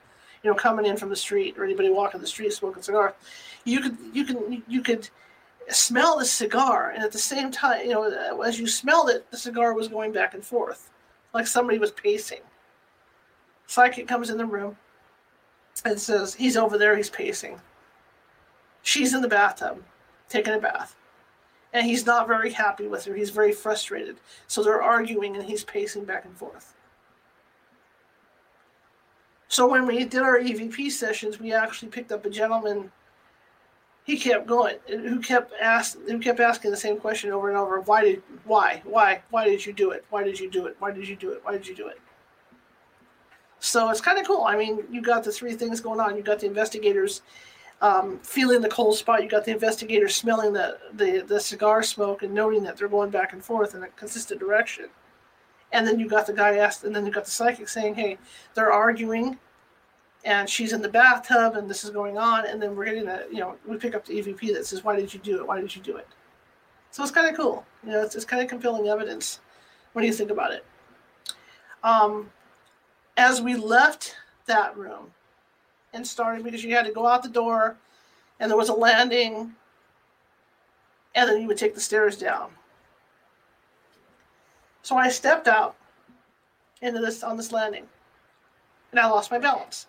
[0.47, 3.17] you know, coming in from the street or anybody walking the street smoking cigar.
[3.65, 5.09] You could, you can, you could
[5.71, 9.37] smell the cigar, and at the same time, you know, as you smelled it, the
[9.37, 10.91] cigar was going back and forth,
[11.35, 12.43] like somebody was pacing.
[13.67, 14.77] Psychic comes in the room
[15.85, 16.97] and says, "He's over there.
[16.97, 17.61] He's pacing."
[18.83, 19.83] She's in the bathtub,
[20.29, 20.95] taking a bath.
[21.73, 23.17] And he's not very happy with her.
[23.17, 24.19] He's very frustrated.
[24.47, 26.76] So they're arguing and he's pacing back and forth.
[29.57, 32.93] So when we did our EVP sessions, we actually picked up a gentleman.
[34.05, 37.81] He kept going, who kept ask, who kept asking the same question over and over.
[37.81, 40.05] Why did, why, why, why did you do it?
[40.11, 40.77] Why did you do it?
[40.79, 41.41] Why did you do it?
[41.43, 41.99] Why did you do it?
[43.59, 44.45] So it's kind of cool.
[44.45, 46.19] I mean, you got the three things going on.
[46.19, 47.23] You got the investigators
[47.81, 49.23] um, feeling the cold spot.
[49.23, 53.09] You got the investigators smelling the, the, the cigar smoke and noting that they're going
[53.09, 54.91] back and forth in a consistent direction.
[55.73, 58.19] And then you got the guy asked, and then you got the psychic saying, "Hey,
[58.55, 59.37] they're arguing,
[60.27, 63.23] and she's in the bathtub, and this is going on." And then we're getting a,
[63.31, 65.47] you know, we pick up the EVP that says, "Why did you do it?
[65.47, 66.07] Why did you do it?"
[66.91, 67.65] So it's kind of cool.
[67.85, 69.41] You know, it's, it's kind of compelling evidence
[69.95, 70.65] when you think about it.
[71.83, 72.31] Um,
[73.17, 75.13] as we left that room,
[75.97, 77.77] and started because you had to go out the door
[78.39, 79.55] and there was a landing
[81.15, 82.51] and then you would take the stairs down.
[84.83, 85.75] So I stepped out
[86.83, 87.87] into this on this landing,
[88.93, 89.87] and I lost my balance.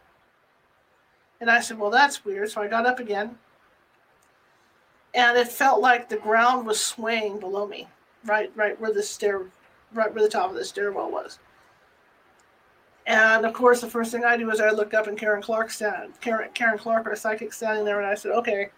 [1.39, 3.37] And I said, "Well, that's weird." So I got up again,
[5.13, 7.87] and it felt like the ground was swaying below me,
[8.25, 9.43] right, right where the stair,
[9.93, 11.39] right where the top of the stairwell was.
[13.05, 15.71] And of course, the first thing I do is I look up and Karen Clark
[15.71, 18.69] stand, Karen, Karen Clark, our psychic, standing there, and I said, "Okay,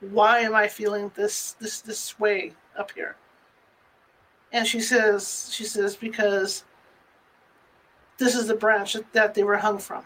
[0.00, 3.16] why am I feeling this this this sway up here?"
[4.52, 6.64] And she says, she says because
[8.18, 10.04] this is the branch that they were hung from.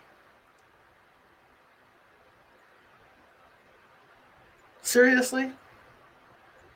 [4.83, 5.53] Seriously?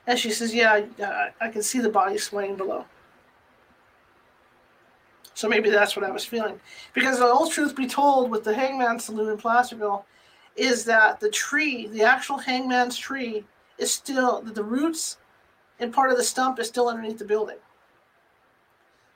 [0.07, 0.85] And she says, Yeah,
[1.41, 2.85] I can see the body swaying below.
[5.35, 6.61] So maybe that's what I was feeling.
[6.93, 10.07] Because the old truth be told, with the Hangman Saloon in Placerville,
[10.57, 13.45] is that the tree, the actual hangman's tree,
[13.79, 15.19] is still, the roots
[15.81, 17.57] and part of the stump is still underneath the building.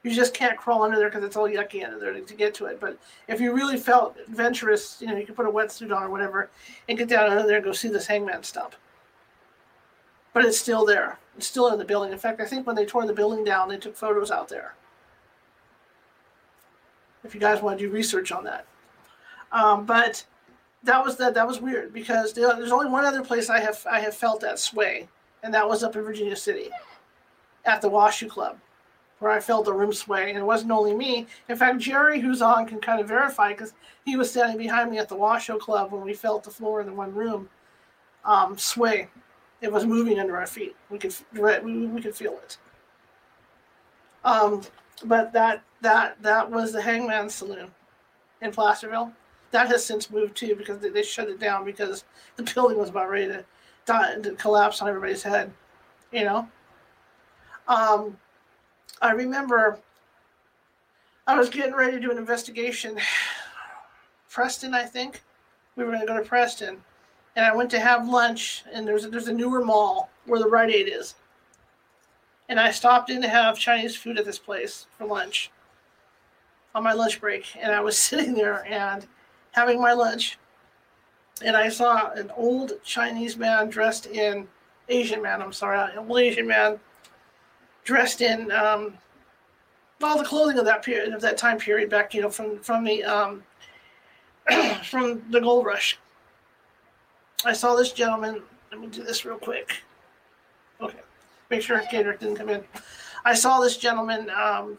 [0.05, 2.67] You just can't crawl under there because it's all yucky under there to get to
[2.67, 2.81] it.
[2.81, 6.11] But if you really felt adventurous, you know, you could put a wetsuit on or
[6.11, 6.51] whatever
[6.89, 8.75] and get down under there and go see this hangman stump.
[10.33, 11.19] But it's still there.
[11.37, 12.13] It's still in the building.
[12.13, 14.75] In fact, I think when they tore the building down, they took photos out there
[17.25, 18.67] if you guys want to do research on that.
[19.53, 20.25] Um, but
[20.83, 24.01] that was that that was weird because there's only one other place I have I
[24.01, 25.09] have felt that sway,
[25.43, 26.71] and that was up in Virginia City,
[27.65, 28.59] at the Washoe Club,
[29.19, 31.27] where I felt the room sway, and it wasn't only me.
[31.49, 34.99] In fact, Jerry, who's on, can kind of verify because he was standing behind me
[34.99, 37.49] at the Washoe Club when we felt the floor in the one room
[38.25, 39.09] um, sway.
[39.61, 40.77] It was moving under our feet.
[40.91, 42.59] We could we, we could feel it.
[44.25, 44.63] Um,
[45.05, 47.71] but that that that was the Hangman Saloon
[48.41, 49.13] in Placerville.
[49.51, 52.05] That has since moved too because they, they shut it down because
[52.37, 53.45] the building was about ready to
[53.85, 55.53] die to collapse on everybody's head.
[56.13, 56.49] You know.
[57.67, 58.17] Um,
[59.01, 59.79] I remember
[61.27, 62.99] I was getting ready to do an investigation.
[64.31, 65.23] Preston, I think.
[65.77, 66.83] We were going to go to Preston.
[67.37, 70.49] And I went to have lunch, and there's a, there's a newer mall where the
[70.49, 71.15] Rite Aid is.
[72.49, 75.51] And I stopped in to have Chinese food at this place for lunch
[76.75, 77.45] on my lunch break.
[77.61, 79.07] And I was sitting there and
[79.53, 80.39] having my lunch.
[81.45, 84.49] And I saw an old Chinese man dressed in
[84.89, 86.81] Asian man, I'm sorry, an old Asian man
[87.89, 88.95] dressed in um,
[90.03, 92.85] all the clothing of that period of that time period back, you know, from from
[92.85, 93.43] the um,
[94.85, 95.99] from the gold rush.
[97.45, 98.43] I saw this gentleman.
[98.71, 99.83] Let me do this real quick.
[100.81, 101.01] Okay
[101.51, 102.63] make sure Gator didn't come in.
[103.25, 104.79] I saw this gentleman um,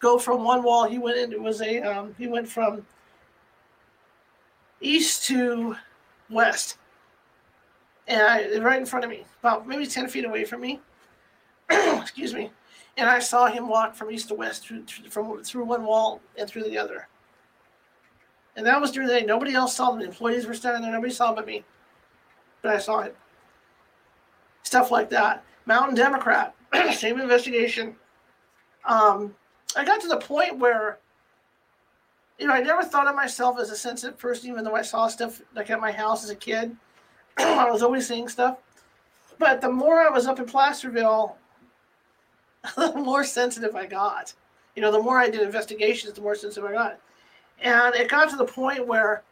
[0.00, 0.88] go from one wall.
[0.88, 1.32] He went in.
[1.32, 2.84] It was a um, he went from
[4.80, 5.76] east to
[6.30, 6.76] west,
[8.08, 10.80] and I, right in front of me, about maybe ten feet away from me.
[12.00, 12.50] Excuse me.
[12.96, 16.48] And I saw him walk from east to west through, from through one wall and
[16.48, 17.08] through the other.
[18.56, 19.26] And that was during the day.
[19.26, 20.00] Nobody else saw them.
[20.00, 20.92] The employees were standing there.
[20.92, 21.62] Nobody saw him but me.
[22.62, 23.14] But I saw it.
[24.62, 25.44] Stuff like that.
[25.66, 26.54] Mountain Democrat,
[26.94, 27.96] same investigation.
[28.84, 29.34] Um,
[29.76, 30.98] I got to the point where,
[32.38, 35.08] you know, I never thought of myself as a sensitive person, even though I saw
[35.08, 36.74] stuff like at my house as a kid.
[37.36, 38.58] I was always seeing stuff.
[39.38, 41.36] But the more I was up in Placerville,
[42.76, 44.34] the more sensitive I got.
[44.74, 47.00] You know, the more I did investigations, the more sensitive I got.
[47.60, 49.22] And it got to the point where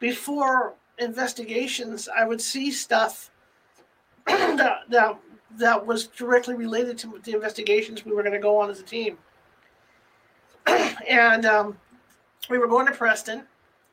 [0.00, 3.30] before investigations, I would see stuff
[4.26, 5.18] that, that
[5.58, 8.84] that was directly related to the investigations we were going to go on as a
[8.84, 9.18] team.
[10.66, 11.76] and um,
[12.48, 13.42] we were going to Preston.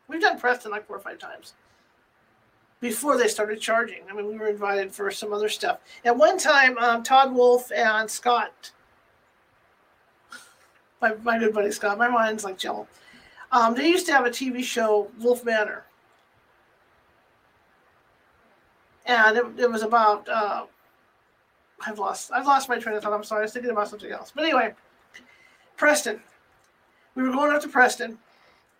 [0.08, 1.54] We've done Preston like four or five times
[2.80, 4.02] before they started charging.
[4.10, 5.80] I mean, we were invited for some other stuff.
[6.06, 8.72] At one time, um, Todd Wolf and Scott,
[11.02, 12.88] my, my good buddy Scott, my mind's like jello.
[13.52, 15.86] Um, they used to have a TV show, Wolf Manor.
[19.06, 20.66] And it, it was about uh,
[21.86, 23.14] I've lost I've lost my train of thought.
[23.14, 23.42] I'm sorry.
[23.42, 24.32] I was thinking about something else.
[24.36, 24.74] But anyway,
[25.78, 26.22] Preston.
[27.16, 28.20] We were going up to Preston,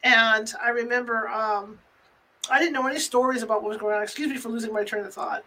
[0.04, 1.80] and I remember um,
[2.52, 4.04] I didn't know any stories about what was going on.
[4.04, 5.44] Excuse me for losing my train of thought.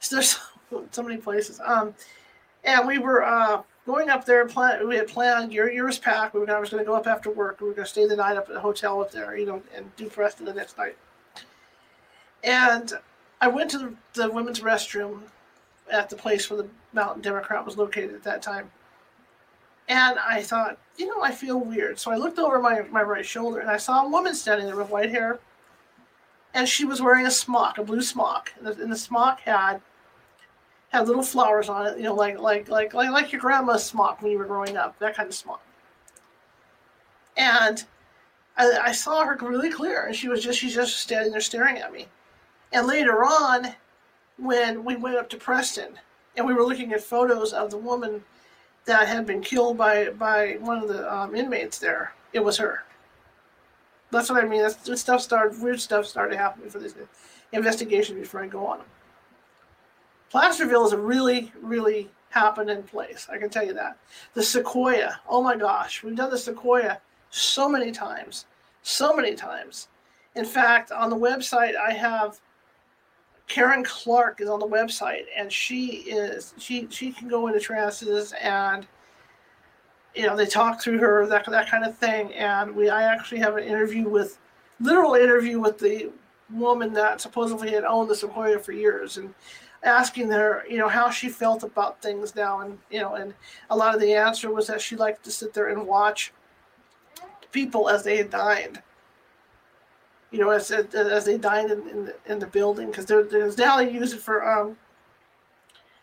[0.00, 0.38] So there's
[0.70, 1.60] so, so many places.
[1.64, 1.94] Um,
[2.64, 4.44] and we were uh, going up there.
[4.46, 5.52] Plan, we had planned.
[5.52, 6.34] Your year was packed.
[6.34, 7.60] We were, going to go up after work.
[7.60, 9.62] We were going to stay the night up at the hotel up there, you know,
[9.74, 10.96] and do the rest of the next night.
[12.44, 12.92] And
[13.40, 15.22] I went to the, the women's restroom
[15.90, 18.70] at the place where the Mountain Democrat was located at that time.
[19.88, 21.98] And I thought, you know, I feel weird.
[22.00, 24.76] So I looked over my, my right shoulder and I saw a woman standing there
[24.76, 25.38] with white hair.
[26.54, 28.52] And she was wearing a smock, a blue smock.
[28.58, 29.80] And the, and the smock had
[30.96, 34.22] had little flowers on it, you know, like like like like like your grandma's smock
[34.22, 35.62] when you were growing up, that kind of smock.
[37.36, 37.84] And
[38.56, 41.78] I, I saw her really clear, and she was just she's just standing there staring
[41.78, 42.08] at me.
[42.72, 43.74] And later on,
[44.38, 45.98] when we went up to Preston,
[46.36, 48.24] and we were looking at photos of the woman
[48.86, 52.84] that had been killed by by one of the um, inmates there, it was her.
[54.10, 54.62] That's what I mean.
[54.62, 55.60] That's, stuff started.
[55.60, 56.94] Weird stuff started happening for this
[57.52, 58.86] investigation before I go on them.
[60.30, 63.28] Placerville is a really, really happening place.
[63.30, 63.96] I can tell you that.
[64.34, 65.20] The Sequoia.
[65.28, 67.00] Oh my gosh, we've done the Sequoia
[67.30, 68.46] so many times,
[68.82, 69.88] so many times.
[70.34, 72.40] In fact, on the website, I have
[73.48, 78.34] Karen Clark is on the website, and she is she she can go into trances
[78.40, 78.86] and
[80.14, 82.34] you know they talk through her that that kind of thing.
[82.34, 84.38] And we I actually have an interview with
[84.80, 86.10] literal interview with the
[86.52, 89.32] woman that supposedly had owned the Sequoia for years and
[89.86, 93.32] asking her, you know, how she felt about things now, and you know, and
[93.70, 96.32] a lot of the answer was that she liked to sit there and watch
[97.52, 98.82] people as they dined.
[100.32, 103.76] You know, as as they dined in, in the in the building, because there's now
[103.76, 104.76] they use it for um.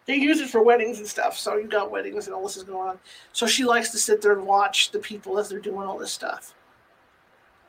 [0.06, 1.38] They use it for weddings and stuff.
[1.38, 3.00] So you got weddings and all this is going on.
[3.32, 6.12] So she likes to sit there and watch the people as they're doing all this
[6.12, 6.54] stuff.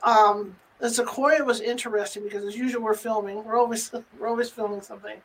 [0.02, 3.44] Um, the Sequoia was interesting because as usual we're filming.
[3.44, 5.20] We're always we're always filming something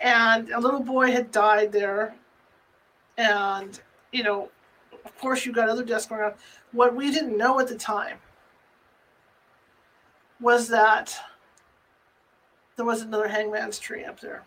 [0.00, 2.14] and a little boy had died there.
[3.16, 3.80] And
[4.12, 4.50] you know
[5.04, 6.34] of course you got other deaths going on.
[6.72, 8.18] What we didn't know at the time
[10.40, 11.16] was that
[12.76, 14.44] there was another hangman's tree up there.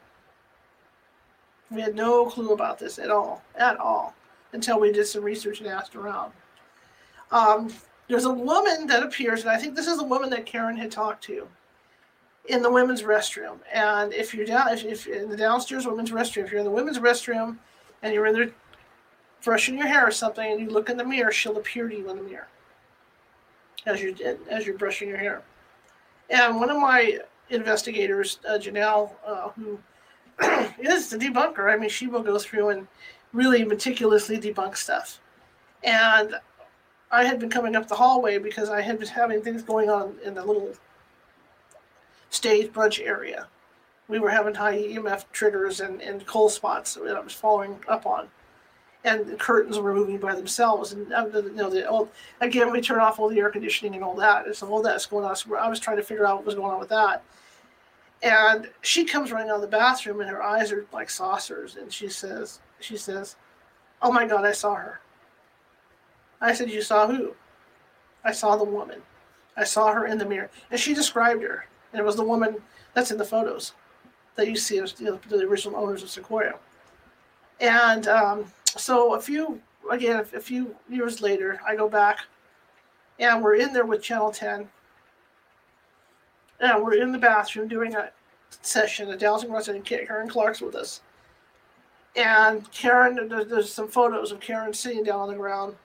[1.69, 4.13] We had no clue about this at all at all
[4.53, 6.31] until we did some research and asked around.
[7.31, 7.69] Um,
[8.11, 10.91] there's a woman that appears and i think this is a woman that karen had
[10.91, 11.47] talked to
[12.45, 13.59] in the women's restroom.
[13.73, 16.71] And if you're down, if, if in the downstairs women's restroom, if you're in the
[16.71, 17.57] women's restroom
[18.01, 18.51] and you're in there
[19.43, 22.09] brushing your hair or something, and you look in the mirror, she'll appear to you
[22.09, 22.47] in the mirror
[23.85, 24.15] as you
[24.49, 25.41] as you're brushing your hair.
[26.29, 27.19] And one of my
[27.49, 29.79] investigators, uh, Janelle, uh, who
[30.79, 31.71] is the debunker.
[31.71, 32.87] I mean, she will go through and
[33.33, 35.19] really meticulously debunk stuff.
[35.83, 36.35] And
[37.11, 40.15] I had been coming up the hallway because I had been having things going on
[40.23, 40.71] in the little
[42.31, 43.47] stage brunch area.
[44.07, 48.05] We were having high EMF triggers and, and cold spots that I was following up
[48.07, 48.27] on.
[49.03, 50.93] And the curtains were moving by themselves.
[50.93, 52.09] And uh, you know, the, well,
[52.39, 54.45] again, we turned off all the air conditioning and all that.
[54.45, 55.35] And so all that's going on.
[55.35, 57.23] So I was trying to figure out what was going on with that.
[58.23, 61.75] And she comes running out of the bathroom, and her eyes are like saucers.
[61.75, 63.35] And she says, "She says,
[64.01, 64.99] oh my God, I saw her."
[66.39, 67.35] I said, "You saw who?"
[68.23, 69.01] I saw the woman.
[69.57, 71.65] I saw her in the mirror, and she described her.
[71.91, 72.57] And it was the woman
[72.93, 73.73] that's in the photos
[74.35, 76.53] that you see as you know, the original owners of Sequoia.
[77.59, 82.19] And um, so a few, again, a few years later, I go back
[83.19, 84.67] and we're in there with Channel 10.
[86.59, 88.11] And we're in the bathroom doing a
[88.61, 91.01] session, a dowsing lesson, and Karen Clark's with us.
[92.15, 95.75] And Karen, there's some photos of Karen sitting down on the ground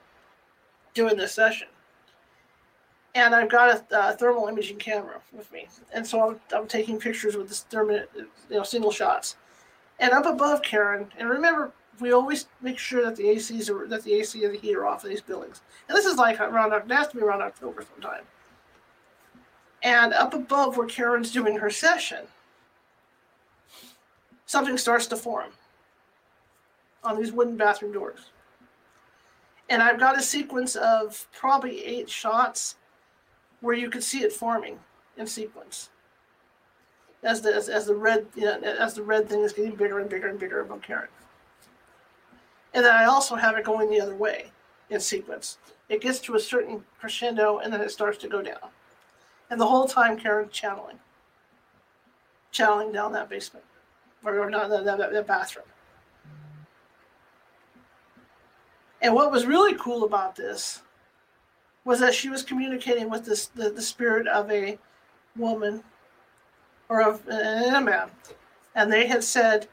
[0.93, 1.67] doing this session
[3.17, 7.35] and I've got a, thermal imaging camera with me, and so I'm, I'm taking pictures
[7.35, 9.37] with this thermal, you know, single shots.
[9.99, 14.03] And up above Karen, and remember, we always make sure that the ACs are that
[14.03, 15.61] the AC and the heat are off of these buildings.
[15.89, 18.21] And this is like around it has to be around October sometime.
[19.81, 22.25] And up above where Karen's doing her session,
[24.45, 25.49] something starts to form
[27.03, 28.29] on these wooden bathroom doors.
[29.69, 32.75] And I've got a sequence of probably eight shots
[33.61, 34.79] where you could see it forming
[35.17, 35.89] in sequence
[37.23, 39.99] as the as, as the red you know, as the red thing is getting bigger
[39.99, 41.09] and bigger and bigger above Karen.
[42.73, 44.51] And then I also have it going the other way
[44.89, 45.57] in sequence.
[45.89, 48.69] It gets to a certain crescendo and then it starts to go down.
[49.49, 50.99] And the whole time Karen's channeling.
[52.51, 53.65] Channeling down that basement.
[54.23, 55.65] Or not that, that, that bathroom.
[59.01, 60.81] And what was really cool about this
[61.87, 64.77] was that she was communicating with this the, the spirit of a
[65.37, 65.81] woman
[66.89, 68.09] or of uh, a man.
[68.75, 69.69] And they had said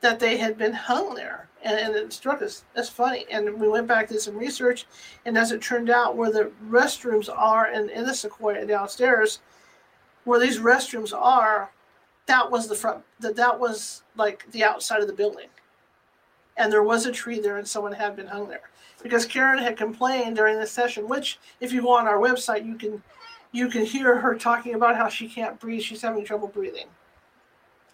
[0.00, 1.48] that they had been hung there.
[1.62, 3.24] And, and it struck us as funny.
[3.30, 4.86] And we went back did some research
[5.24, 9.38] and as it turned out where the restrooms are in, in the sequoia downstairs
[10.24, 11.70] where these restrooms are
[12.26, 15.48] that was the front that that was like the outside of the building.
[16.56, 18.70] And there was a tree there and someone had been hung there
[19.02, 22.74] because Karen had complained during the session, which if you go on our website, you
[22.76, 23.02] can
[23.52, 25.82] you can hear her talking about how she can't breathe.
[25.82, 26.88] She's having trouble breathing.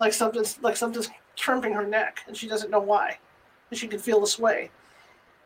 [0.00, 3.18] like something's like something's crimping her neck, and she doesn't know why,
[3.70, 4.70] and she can feel the sway.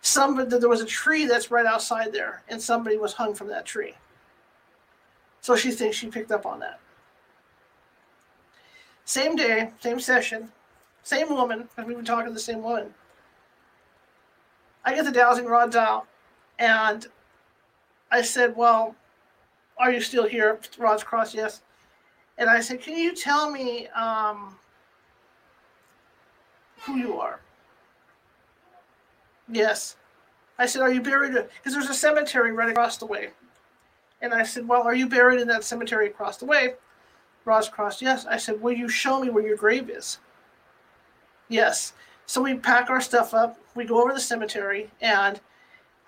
[0.02, 3.66] Somebody there was a tree that's right outside there, and somebody was hung from that
[3.66, 3.94] tree.
[5.40, 6.80] So she thinks she picked up on that.
[9.04, 10.52] Same day, same session,
[11.02, 12.94] same woman, because we've been talking to the same woman.
[14.84, 16.06] I get the dowsing rods out,
[16.58, 17.06] and
[18.10, 18.94] I said, Well,
[19.78, 20.58] are you still here?
[20.78, 21.62] Rods crossed, yes.
[22.36, 24.56] And I said, Can you tell me um,
[26.80, 27.40] who you are?
[29.48, 29.96] Yes.
[30.58, 31.32] I said, Are you buried?
[31.32, 33.30] Because there's a cemetery right across the way.
[34.20, 36.74] And I said, Well, are you buried in that cemetery across the way?
[37.44, 38.26] Rods crossed, yes.
[38.26, 40.18] I said, Will you show me where your grave is?
[41.48, 41.92] Yes.
[42.26, 45.40] So we pack our stuff up, we go over to the cemetery, and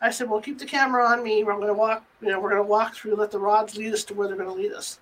[0.00, 1.44] I said, Well, keep the camera on me.
[1.44, 4.14] We're gonna walk, you know, we're gonna walk through, let the rods lead us to
[4.14, 4.98] where they're gonna lead us.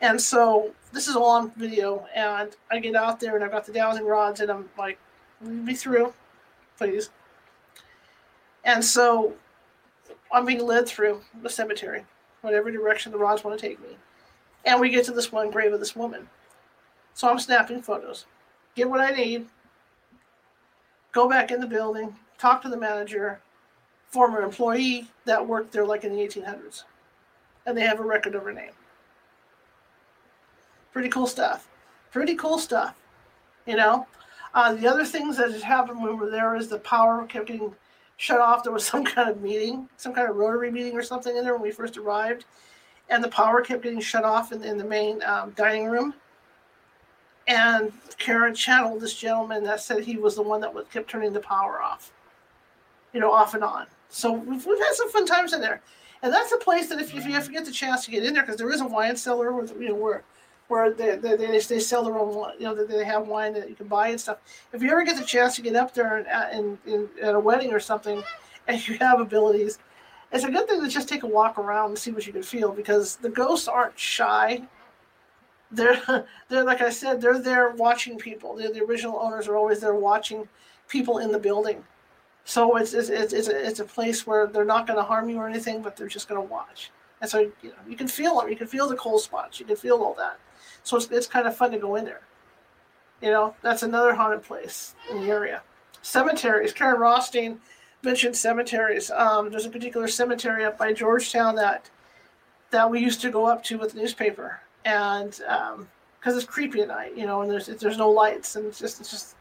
[0.00, 3.66] And so this is all on video, and I get out there and I've got
[3.66, 4.98] the dowsing rods, and I'm like,
[5.64, 6.12] be through,
[6.76, 7.10] please.
[8.64, 9.32] And so
[10.30, 12.04] I'm being led through the cemetery,
[12.42, 13.96] whatever direction the rods want to take me.
[14.66, 16.28] And we get to this one grave of this woman.
[17.14, 18.26] So I'm snapping photos,
[18.74, 19.46] get what I need,
[21.12, 23.40] go back in the building, talk to the manager,
[24.08, 26.84] former employee that worked there like in the 1800s.
[27.66, 28.72] And they have a record of her name.
[30.92, 31.68] Pretty cool stuff.
[32.10, 32.96] Pretty cool stuff.
[33.66, 34.06] You know?
[34.52, 37.46] Uh, the other things that had happened when we were there is the power kept
[37.46, 37.72] getting
[38.16, 38.64] shut off.
[38.64, 41.54] There was some kind of meeting, some kind of rotary meeting or something in there
[41.54, 42.44] when we first arrived.
[43.08, 46.14] And the power kept getting shut off in, in the main um, dining room.
[47.50, 51.40] And Karen channeled this gentleman that said he was the one that kept turning the
[51.40, 52.12] power off,
[53.12, 53.86] you know, off and on.
[54.08, 55.82] So we've, we've had some fun times in there.
[56.22, 58.34] And that's a place that if, if you ever get the chance to get in
[58.34, 60.22] there, because there is a wine cellar where, you know, where
[60.68, 63.68] where they, they, they, they sell their own wine, you know, they have wine that
[63.68, 64.38] you can buy and stuff.
[64.72, 67.34] If you ever get the chance to get up there and, uh, and, and at
[67.34, 68.22] a wedding or something
[68.68, 69.80] and you have abilities,
[70.30, 72.44] it's a good thing to just take a walk around and see what you can
[72.44, 74.62] feel because the ghosts aren't shy.
[75.70, 78.56] They're, they're like I said, they're there watching people.
[78.56, 80.48] They're, the original owners are always there watching
[80.88, 81.84] people in the building.
[82.44, 85.28] So it's, it's, it's, it's, a, it's a place where they're not going to harm
[85.28, 86.90] you or anything, but they're just going to watch.
[87.20, 88.48] And so you know you can feel them.
[88.48, 89.60] You can feel the cold spots.
[89.60, 90.38] You can feel all that.
[90.82, 92.22] So it's, it's kind of fun to go in there.
[93.20, 95.62] You know, that's another haunted place in the area.
[96.00, 96.72] Cemeteries.
[96.72, 97.60] Karen Rothstein
[98.02, 99.10] mentioned cemeteries.
[99.10, 101.90] Um, there's a particular cemetery up by Georgetown that
[102.70, 105.88] that we used to go up to with the newspaper, and because um,
[106.24, 109.10] it's creepy at night, you know, and there's there's no lights, and it's just it's
[109.10, 109.36] just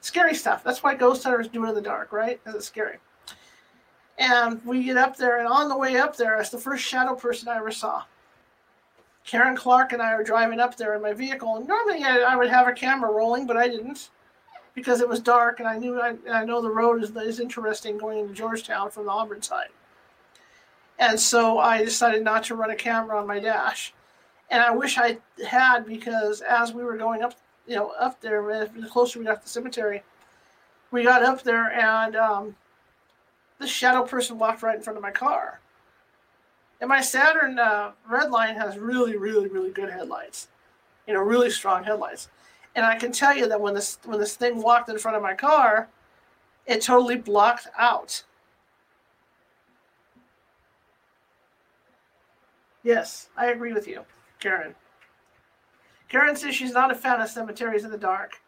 [0.00, 0.64] scary stuff.
[0.64, 2.42] That's why ghost hunters do it in the dark, right?
[2.42, 2.98] Because it's scary.
[4.18, 7.14] And we get up there, and on the way up there, it's the first shadow
[7.14, 8.04] person I ever saw.
[9.24, 11.56] Karen Clark and I are driving up there in my vehicle.
[11.56, 14.10] And normally I, I would have a camera rolling, but I didn't
[14.74, 17.98] because it was dark and I knew I, I know the road is, is interesting
[17.98, 19.68] going into Georgetown from the Auburn side.
[20.98, 23.92] And so I decided not to run a camera on my dash.
[24.52, 25.16] And I wish I
[25.48, 27.34] had because as we were going up,
[27.66, 30.02] you know, up there, the closer we got to the cemetery,
[30.90, 32.54] we got up there and um,
[33.58, 35.58] the shadow person walked right in front of my car.
[36.82, 40.48] And my Saturn uh, Redline has really, really, really good headlights.
[41.08, 42.28] You know, really strong headlights.
[42.76, 45.22] And I can tell you that when this when this thing walked in front of
[45.22, 45.88] my car,
[46.66, 48.22] it totally blocked out.
[52.82, 54.04] Yes, I agree with you,
[54.42, 54.74] Karen.
[56.08, 58.40] Karen says she's not a fan of cemeteries in the dark.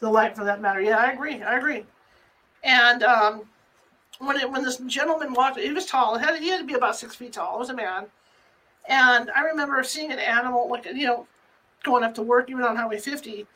[0.00, 0.80] The light, for that matter.
[0.80, 1.42] Yeah, I agree.
[1.42, 1.84] I agree.
[2.64, 3.42] And um,
[4.18, 6.18] when it, when this gentleman walked, he was tall.
[6.18, 7.52] He had, he had to be about six feet tall.
[7.52, 8.06] He was a man,
[8.88, 11.26] and I remember seeing an animal like you know,
[11.84, 13.46] going up to work even on Highway 50.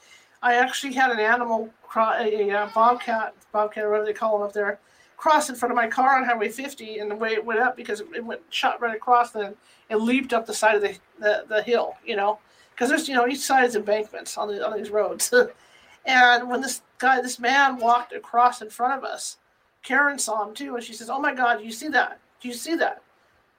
[0.43, 4.79] I actually had an animal, a, a bobcat, bobcat, whatever they call them up there,
[5.17, 7.77] cross in front of my car on Highway 50, and the way it went up
[7.77, 9.57] because it went shot right across, and
[9.91, 12.39] it leaped up the side of the the, the hill, you know,
[12.73, 15.33] because there's you know each side is embankments on the on these roads,
[16.07, 19.39] and when this guy, this man walked across in front of us
[19.85, 22.19] Karen saw him too, and she says, "Oh my God, do you see that?
[22.41, 23.03] Do you see that?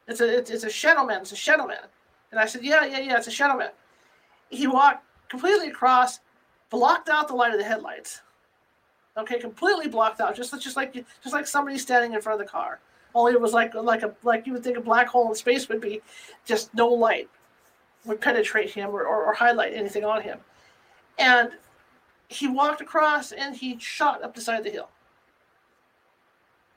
[0.08, 1.22] It's a it's, it's a shadow man.
[1.22, 1.86] It's a shadow man."
[2.32, 3.18] And I said, "Yeah, yeah, yeah.
[3.18, 3.70] It's a shadow man."
[4.50, 6.20] He walked completely across,
[6.70, 8.22] blocked out the light of the headlights.
[9.18, 12.52] Okay, completely blocked out, just just like just like somebody standing in front of the
[12.52, 12.80] car.
[13.14, 15.70] Only it was like like a like you would think a black hole in space
[15.70, 16.02] would be,
[16.46, 17.30] just no light
[18.06, 20.40] would penetrate him or, or, or highlight anything on him.
[21.18, 21.52] And
[22.28, 24.90] he walked across and he shot up the side of the hill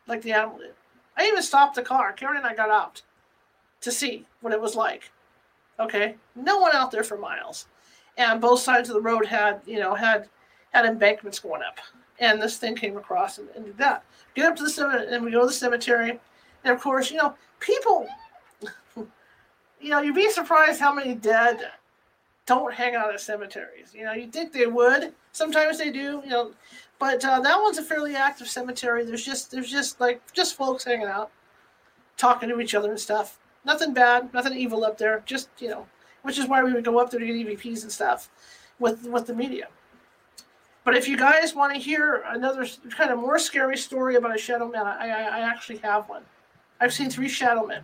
[0.08, 0.74] like the animal did.
[1.16, 2.12] I even stopped the car.
[2.12, 3.02] Karen and I got out
[3.82, 5.12] to see what it was like.
[5.78, 7.66] Okay, no one out there for miles,
[8.16, 10.28] and both sides of the road had you know had
[10.72, 11.78] had embankments going up,
[12.20, 14.04] and this thing came across and, and did that.
[14.34, 16.18] Get up to the cemetery, and we go to the cemetery,
[16.64, 18.08] and of course, you know, people,
[18.96, 21.70] you know, you'd be surprised how many dead
[22.46, 23.94] don't hang out at cemeteries.
[23.94, 25.12] You know, you'd think they would.
[25.32, 26.22] Sometimes they do.
[26.24, 26.52] You know,
[26.98, 29.04] but uh, that one's a fairly active cemetery.
[29.04, 31.30] There's just there's just like just folks hanging out,
[32.16, 33.38] talking to each other and stuff.
[33.64, 35.22] Nothing bad, nothing evil up there.
[35.26, 35.86] Just you know,
[36.22, 38.30] which is why we would go up there to get EVPs and stuff
[38.78, 39.68] with with the media.
[40.88, 42.66] But if you guys want to hear another
[42.96, 46.22] kind of more scary story about a shadow man, I, I, I actually have one.
[46.80, 47.82] I've seen three shadow men.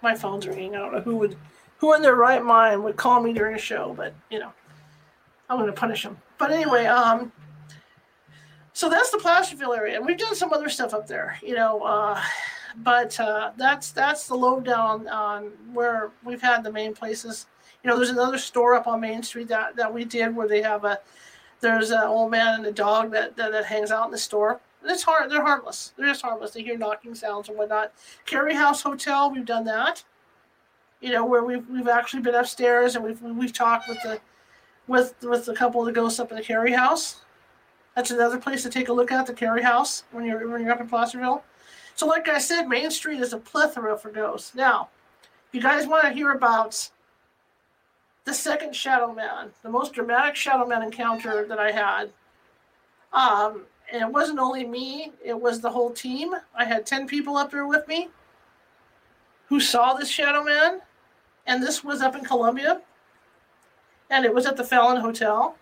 [0.00, 0.76] My phone's ringing.
[0.76, 1.36] I don't know who would,
[1.76, 4.50] who in their right mind would call me during a show, but you know,
[5.50, 6.16] I'm going to punish them.
[6.38, 7.30] But anyway, um,
[8.72, 11.82] so that's the Placerville area, and we've done some other stuff up there, you know.
[11.82, 12.18] Uh,
[12.76, 17.46] but uh, that's that's the lowdown on where we've had the main places.
[17.82, 20.62] You know, there's another store up on Main Street that, that we did where they
[20.62, 21.00] have a
[21.60, 24.60] there's an old man and a dog that, that, that hangs out in the store.
[24.84, 25.30] It's hard.
[25.30, 25.92] They're harmless.
[25.96, 26.52] They're just harmless.
[26.52, 27.92] They hear knocking sounds and whatnot.
[28.24, 30.02] Cary House Hotel, we've done that.
[31.02, 34.20] You know, where we've we've actually been upstairs and we've we've talked with the
[34.86, 37.22] with with a couple of the ghosts up in the Cary House.
[37.94, 40.72] That's another place to take a look at the Cary House when you're when you're
[40.72, 41.42] up in Placerville.
[41.94, 44.54] So, like I said, Main Street is a plethora for ghosts.
[44.54, 44.88] Now,
[45.48, 46.90] if you guys want to hear about
[48.24, 52.12] the second Shadow Man, the most dramatic Shadow Man encounter that I had.
[53.12, 53.62] Um,
[53.92, 56.34] and it wasn't only me, it was the whole team.
[56.54, 58.08] I had 10 people up there with me
[59.46, 60.80] who saw this Shadow Man.
[61.46, 62.80] And this was up in Columbia.
[64.08, 65.56] And it was at the Fallon Hotel.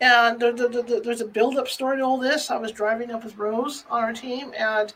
[0.00, 2.50] And there, there, there, there's a build up story to all this.
[2.50, 4.94] I was driving up with Rose on our team, and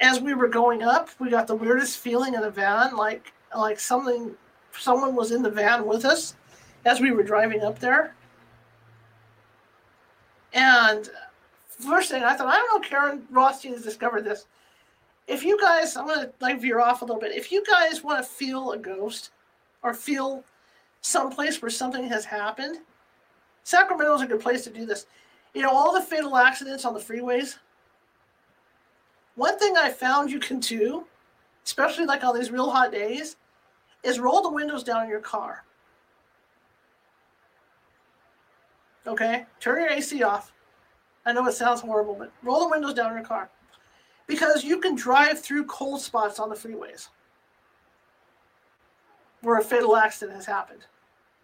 [0.00, 3.80] as we were going up, we got the weirdest feeling in the van, like like
[3.80, 4.34] something,
[4.78, 6.36] someone was in the van with us
[6.84, 8.14] as we were driving up there.
[10.52, 11.08] And
[11.68, 14.46] first thing I thought, I don't know, Karen Rothstein has discovered this.
[15.26, 17.34] If you guys, I'm gonna like veer off a little bit.
[17.34, 19.30] If you guys want to feel a ghost
[19.82, 20.44] or feel
[21.00, 22.78] someplace where something has happened,
[23.64, 25.06] Sacramento is a good place to do this.
[25.54, 27.56] You know, all the fatal accidents on the freeways
[29.38, 31.04] one thing I found you can do,
[31.64, 33.36] especially like on these real hot days,
[34.02, 35.64] is roll the windows down in your car.
[39.06, 39.46] Okay?
[39.60, 40.52] Turn your AC off.
[41.24, 43.48] I know it sounds horrible, but roll the windows down in your car.
[44.26, 47.08] Because you can drive through cold spots on the freeways
[49.42, 50.84] where a fatal accident has happened.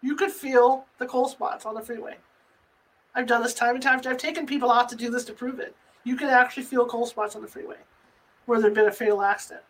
[0.01, 2.17] You could feel the cold spots on the freeway.
[3.15, 4.01] I've done this time and time.
[4.05, 5.73] I've taken people out to do this to prove it
[6.05, 7.75] you can actually feel cold spots on the freeway
[8.45, 9.63] where there's been a fatal accident.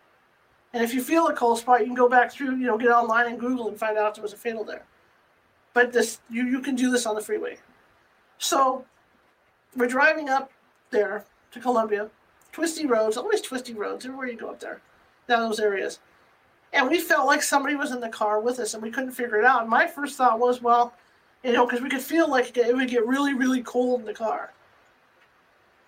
[0.72, 2.90] And if you feel a cold spot, you can go back through, you know, get
[2.90, 4.84] online and Google and find out if there was a fatal there.
[5.72, 7.56] But this, you, you can do this on the freeway.
[8.38, 8.84] So
[9.74, 10.52] we're driving up
[10.90, 12.10] there to Columbia,
[12.52, 14.82] twisty roads, always twisty roads everywhere you go up there,
[15.28, 16.00] down those areas.
[16.72, 19.38] And we felt like somebody was in the car with us and we couldn't figure
[19.38, 19.62] it out.
[19.62, 20.92] And my first thought was, well,
[21.42, 24.12] you know, because we could feel like it would get really, really cold in the
[24.12, 24.52] car.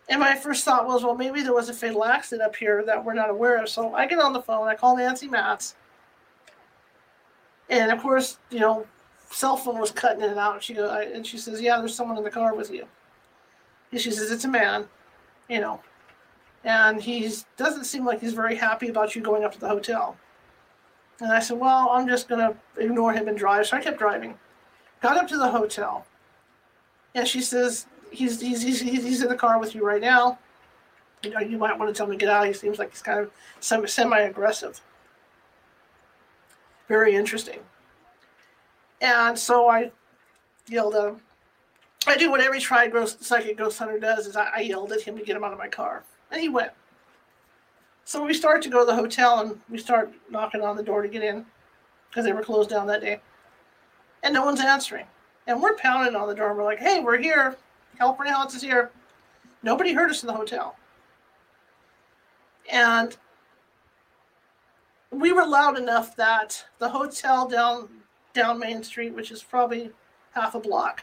[0.08, 3.04] And my first thought was, well, maybe there was a fatal accident up here that
[3.04, 3.68] we're not aware of.
[3.68, 5.74] So I get on the phone, I call Nancy Matz.
[7.68, 8.86] And of course, you know,
[9.30, 10.54] cell phone was cutting in and out.
[10.54, 12.86] And she goes, and she says, yeah, there's someone in the car with you.
[13.92, 14.86] And she says, it's a man,
[15.48, 15.80] you know,
[16.64, 20.16] and he doesn't seem like he's very happy about you going up to the hotel.
[21.20, 23.66] And I said, well, I'm just going to ignore him and drive.
[23.66, 24.38] So I kept driving.
[25.00, 26.06] Got up to the hotel.
[27.14, 30.38] And she says, he's, he's he's he's in the car with you right now.
[31.22, 32.46] You know, you might want to tell him to get out.
[32.46, 33.30] He seems like he's kind of
[33.60, 34.80] semi-aggressive.
[36.86, 37.60] Very interesting.
[39.00, 39.90] And so I
[40.68, 41.20] yelled at him.
[42.06, 45.02] I do what every tried ghost, psychic ghost hunter does is I, I yelled at
[45.02, 46.04] him to get him out of my car.
[46.30, 46.72] And he went.
[48.04, 51.02] So we start to go to the hotel and we start knocking on the door
[51.02, 51.44] to get in
[52.08, 53.20] because they were closed down that day.
[54.22, 55.06] And no one's answering.
[55.46, 56.48] And we're pounding on the door.
[56.48, 57.56] And we're like, hey, we're here.
[57.98, 58.92] California Haunts is here.
[59.62, 60.76] Nobody heard us in the hotel.
[62.70, 63.16] And
[65.10, 67.88] we were loud enough that the hotel down
[68.34, 69.90] down Main Street, which is probably
[70.32, 71.02] half a block,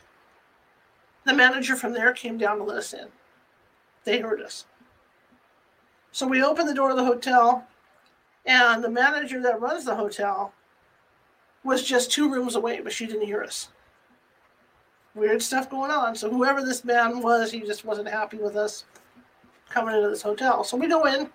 [1.25, 3.07] the manager from there came down to let us in.
[4.05, 4.65] They heard us.
[6.11, 7.67] So we opened the door of the hotel,
[8.45, 10.53] and the manager that runs the hotel
[11.63, 13.69] was just two rooms away, but she didn't hear us
[15.15, 16.15] weird stuff going on.
[16.15, 18.83] So whoever this man was, he just wasn't happy with us.
[19.69, 20.63] coming into this hotel.
[20.63, 21.29] So we go in,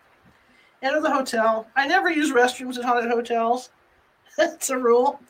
[0.82, 1.66] enter the hotel.
[1.74, 3.70] I never use restrooms in haunted hotels.
[4.38, 5.20] it's a rule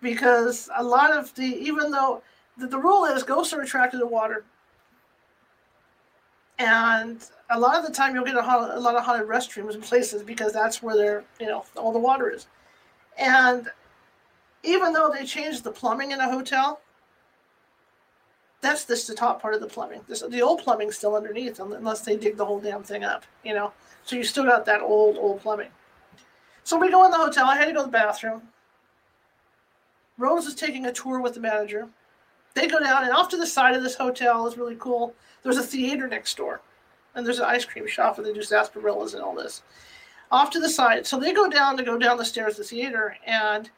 [0.00, 2.22] because a lot of the, even though
[2.56, 4.44] the, the rule is ghosts are attracted to water.
[6.58, 9.82] And a lot of the time you'll get a, a lot of haunted restrooms in
[9.82, 12.46] places because that's where they're, you know, all the water is.
[13.18, 13.68] And
[14.62, 16.80] even though they changed the plumbing in a hotel,
[18.60, 20.00] that's just the top part of the plumbing.
[20.08, 23.54] This, the old plumbing's still underneath, unless they dig the whole damn thing up, you
[23.54, 23.72] know.
[24.04, 25.70] So you still got that old, old plumbing.
[26.64, 27.46] So we go in the hotel.
[27.46, 28.42] I had to go to the bathroom.
[30.18, 31.88] Rose is taking a tour with the manager.
[32.54, 35.14] They go down, and off to the side of this hotel is really cool.
[35.42, 36.62] There's a theater next door,
[37.14, 39.62] and there's an ice cream shop where they do sarsaparillas and all this.
[40.30, 42.66] Off to the side, so they go down to go down the stairs to the
[42.66, 43.70] theater, and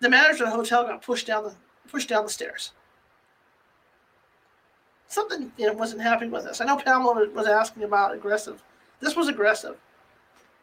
[0.00, 1.54] the manager of the hotel got pushed down the
[1.88, 2.72] pushed down the stairs
[5.12, 6.60] something you know wasn't happy with us.
[6.60, 8.62] I know Pamela was asking about aggressive.
[9.00, 9.76] This was aggressive.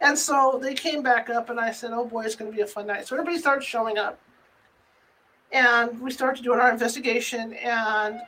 [0.01, 2.63] And so they came back up, and I said, "Oh boy, it's going to be
[2.63, 4.19] a fun night." So everybody starts showing up,
[5.51, 8.19] and we started doing our investigation, and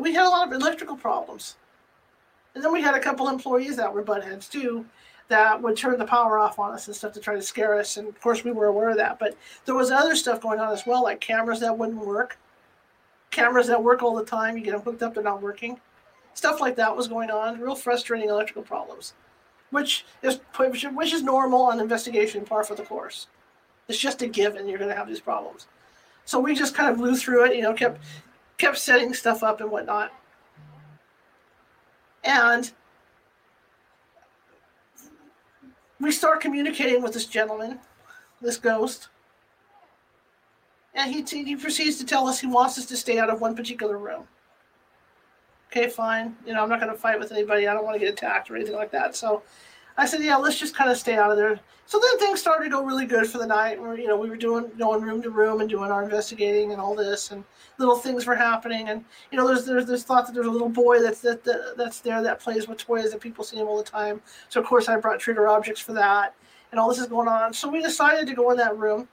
[0.00, 1.56] we had a lot of electrical problems.
[2.54, 4.84] And then we had a couple employees that were buttheads too,
[5.28, 7.96] that would turn the power off on us and stuff to try to scare us.
[7.96, 9.18] And of course, we were aware of that.
[9.18, 12.36] But there was other stuff going on as well, like cameras that wouldn't work
[13.30, 14.56] cameras that work all the time.
[14.56, 15.80] You get them hooked up, they're not working.
[16.34, 17.60] Stuff like that was going on.
[17.60, 19.14] Real frustrating electrical problems,
[19.70, 23.26] which is which is normal on investigation, par for the course.
[23.88, 25.66] It's just a given you're going to have these problems.
[26.24, 27.56] So we just kind of blew through it.
[27.56, 28.00] You know, kept
[28.58, 30.12] kept setting stuff up and whatnot.
[32.22, 32.70] And
[35.98, 37.80] we start communicating with this gentleman,
[38.40, 39.08] this ghost
[40.94, 43.54] and he, he proceeds to tell us he wants us to stay out of one
[43.54, 44.26] particular room.
[45.70, 46.36] Okay, fine.
[46.44, 47.68] You know, I'm not going to fight with anybody.
[47.68, 49.14] I don't want to get attacked or anything like that.
[49.14, 49.42] So
[49.96, 51.60] I said, yeah, let's just kind of stay out of there.
[51.86, 53.80] So then things started to go really good for the night.
[53.80, 56.80] Where you know we were doing going room to room and doing our investigating and
[56.80, 57.42] all this, and
[57.78, 58.88] little things were happening.
[58.88, 61.74] And you know, there's there's this thought that there's a little boy that's that, that
[61.76, 64.22] that's there that plays with toys that people see him all the time.
[64.48, 66.36] So of course I brought trigger objects for that,
[66.70, 67.52] and all this is going on.
[67.52, 69.08] So we decided to go in that room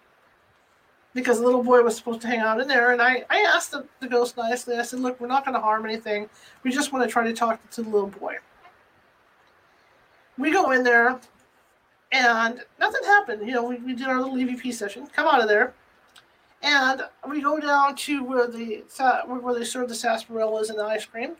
[1.14, 2.91] because the little boy was supposed to hang out in there.
[2.91, 5.62] And I, I asked the, the ghost nicely, I said, Look, we're not going to
[5.62, 6.30] harm anything.
[6.64, 8.36] We just want to try to talk to the little boy.
[10.38, 11.20] We go in there
[12.12, 13.47] and nothing happened.
[13.47, 15.74] You know, we, we did our little EVP session, come out of there.
[16.64, 18.84] And we go down to where the
[19.28, 21.36] where they serve the sarsaparillas and the ice cream.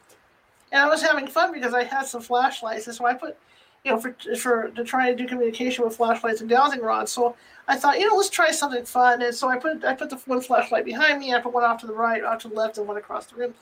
[0.72, 3.38] And I was having fun because I had some flashlights, and so I put
[3.84, 7.12] you know, for for to try to do communication with flashlights and dowsing rods.
[7.12, 7.36] So
[7.70, 9.22] I thought, you know, let's try something fun.
[9.22, 11.80] And so I put I put the one flashlight behind me, I put one off
[11.82, 13.54] to the right, off to the left, and one across the room.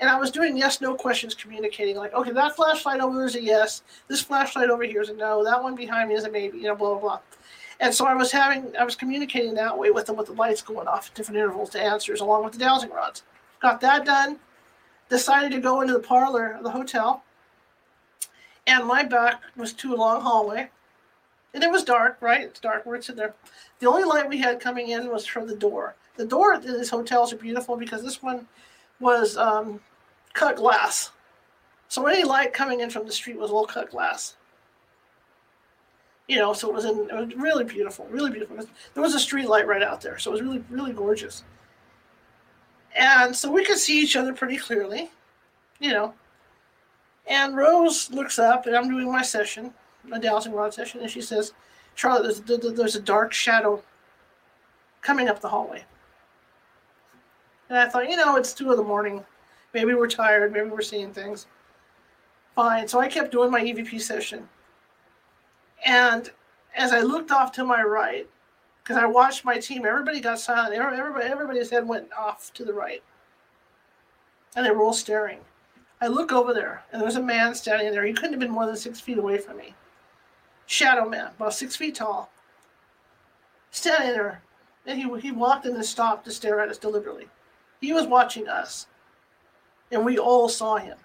[0.00, 3.36] And I was doing yes no questions communicating, like, okay, that flashlight over there is
[3.36, 6.30] a yes, this flashlight over here is a no, that one behind me is a
[6.30, 7.20] maybe, you know, blah blah blah.
[7.80, 10.62] And so I was having I was communicating that way with them with the lights
[10.62, 13.22] going off at different intervals to answers along with the dowsing rods.
[13.60, 14.38] Got that done.
[15.08, 17.22] Decided to go into the parlor of the hotel
[18.66, 20.70] and my back was to a long hallway.
[21.54, 22.42] And it was dark, right?
[22.42, 22.86] It's dark.
[22.86, 23.34] We're sitting there.
[23.80, 25.96] The only light we had coming in was from the door.
[26.16, 28.46] The door these hotels are beautiful because this one
[29.00, 29.80] was um,
[30.32, 31.10] cut glass.
[31.88, 34.36] So any light coming in from the street was all cut glass.
[36.28, 38.56] You know, so it was, in, it was really beautiful, really beautiful.
[38.94, 41.42] There was a street light right out there, so it was really, really gorgeous.
[42.96, 45.10] And so we could see each other pretty clearly,
[45.80, 46.14] you know.
[47.28, 49.72] And Rose looks up, and I'm doing my session,
[50.04, 51.52] my dowsing rod session, and she says,
[51.94, 53.82] Charlotte, there's, there's a dark shadow
[55.02, 55.84] coming up the hallway.
[57.68, 59.24] And I thought, you know, it's two in the morning.
[59.72, 60.52] Maybe we're tired.
[60.52, 61.46] Maybe we're seeing things.
[62.54, 62.88] Fine.
[62.88, 64.48] So I kept doing my EVP session.
[65.84, 66.30] And
[66.76, 68.28] as I looked off to my right,
[68.82, 70.74] because I watched my team, everybody got silent.
[70.74, 73.02] Everybody, everybody's head went off to the right.
[74.54, 75.38] And they were all staring.
[76.02, 78.04] I look over there, and there's a man standing there.
[78.04, 79.72] He couldn't have been more than six feet away from me.
[80.66, 82.28] Shadow man, about six feet tall,
[83.70, 84.42] standing there.
[84.84, 87.28] And he, he walked in and stopped to stare at us deliberately.
[87.80, 88.88] He was watching us,
[89.92, 90.98] and we all saw him.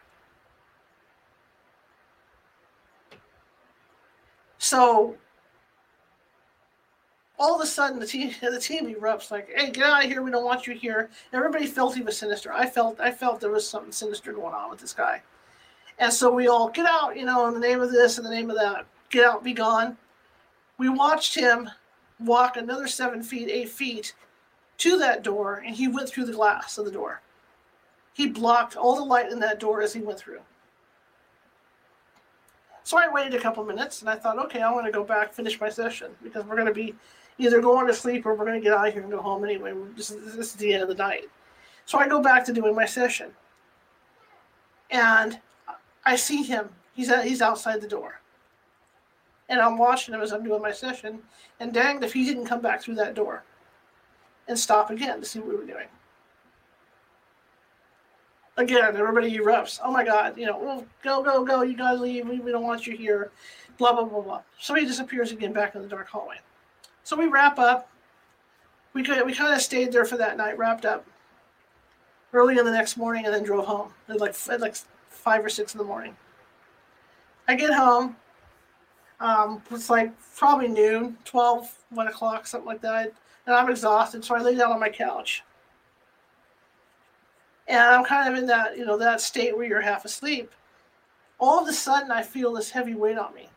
[4.57, 5.15] So
[7.39, 10.21] all of a sudden the team the team erupts like, "Hey, get out of here!
[10.21, 12.51] We don't want you here." Everybody felt he was sinister.
[12.51, 15.21] I felt I felt there was something sinister going on with this guy,
[15.99, 18.29] and so we all get out, you know, in the name of this, in the
[18.29, 19.97] name of that, get out, be gone.
[20.77, 21.69] We watched him
[22.19, 24.13] walk another seven feet, eight feet
[24.79, 27.21] to that door, and he went through the glass of the door.
[28.13, 30.41] He blocked all the light in that door as he went through.
[32.83, 35.33] So I waited a couple minutes and I thought, okay, I want to go back,
[35.33, 36.95] finish my session because we're going to be
[37.37, 39.43] either going to sleep or we're going to get out of here and go home
[39.43, 39.73] anyway.
[39.95, 41.25] This is, the end of the night.
[41.85, 43.31] So I go back to doing my session.
[44.89, 45.39] And
[46.05, 46.69] I see him.
[46.93, 48.21] He's, at, he's outside the door.
[49.49, 51.19] And I'm watching him as I'm doing my session.
[51.59, 53.43] And danged if he didn't come back through that door
[54.47, 55.87] and stop again to see what we were doing
[58.57, 59.79] again, everybody erupts.
[59.83, 62.27] Oh my God, you know, well, go, go, go, you gotta leave.
[62.27, 63.31] We, we don't want you here.
[63.77, 64.41] Blah, blah, blah, blah.
[64.59, 66.37] So he disappears again back in the dark hallway.
[67.07, 67.89] So we wrap up.
[68.91, 71.05] We could, we kind of stayed there for that night, wrapped up
[72.33, 74.75] early in the next morning, and then drove home at like, at like
[75.07, 76.17] five or six in the morning.
[77.47, 78.17] I get home.
[79.21, 83.13] Um, it's like probably noon, 12, 1 o'clock, something like that.
[83.45, 85.45] And I'm exhausted, so I lay down on my couch
[87.69, 90.51] and I'm kind of in that, you know, that state where you're half asleep.
[91.39, 93.47] All of a sudden, I feel this heavy weight on me.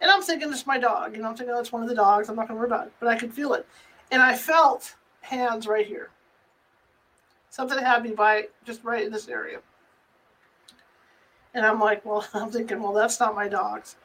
[0.00, 1.16] And I'm thinking it's my dog.
[1.16, 2.28] Know, I'm thinking, it's one of the dogs.
[2.28, 2.92] I'm not going to worry about it.
[3.00, 3.66] But I could feel it.
[4.10, 6.10] And I felt hands right here.
[7.50, 9.60] Something had me by just right in this area.
[11.54, 13.96] And I'm like, well, I'm thinking, well, that's not my dog's.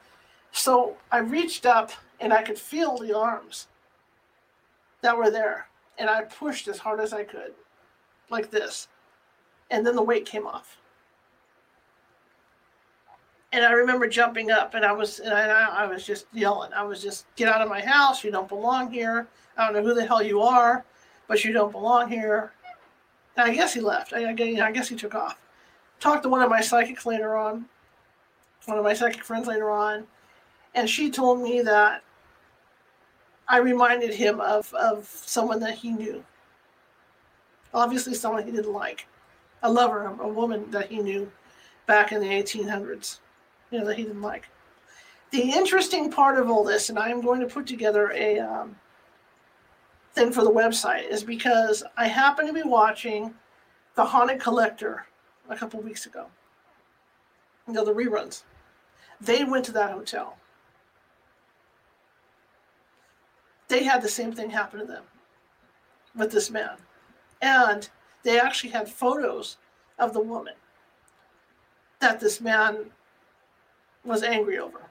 [0.51, 3.67] So I reached up and I could feel the arms
[5.01, 5.67] that were there.
[5.97, 7.53] And I pushed as hard as I could
[8.29, 8.87] like this.
[9.69, 10.77] And then the weight came off.
[13.53, 16.71] And I remember jumping up and I was and I, I was just yelling.
[16.73, 18.23] I was just get out of my house.
[18.23, 19.27] You don't belong here.
[19.57, 20.85] I don't know who the hell you are,
[21.27, 22.53] but you don't belong here.
[23.35, 24.13] And I guess he left.
[24.13, 25.37] I, I guess he took off.
[25.99, 27.65] Talked to one of my psychics later on,
[28.65, 30.07] one of my psychic friends later on,
[30.73, 32.01] and she told me that
[33.47, 36.23] I reminded him of, of someone that he knew
[37.73, 39.07] obviously someone he didn't like,
[39.63, 41.31] a lover, a woman that he knew
[41.85, 43.19] back in the 1800s,
[43.71, 44.47] you know, that he didn't like.
[45.31, 48.75] The interesting part of all this, and I am going to put together a um,
[50.13, 53.33] thing for the website, is because I happened to be watching
[53.95, 55.05] The Haunted Collector
[55.49, 56.27] a couple weeks ago.
[57.67, 58.43] You know, the reruns.
[59.21, 60.37] They went to that hotel.
[63.69, 65.03] They had the same thing happen to them
[66.15, 66.75] with this man.
[67.41, 67.87] And
[68.23, 69.57] they actually had photos
[69.97, 70.55] of the woman
[71.99, 72.91] that this man
[74.03, 74.81] was angry over.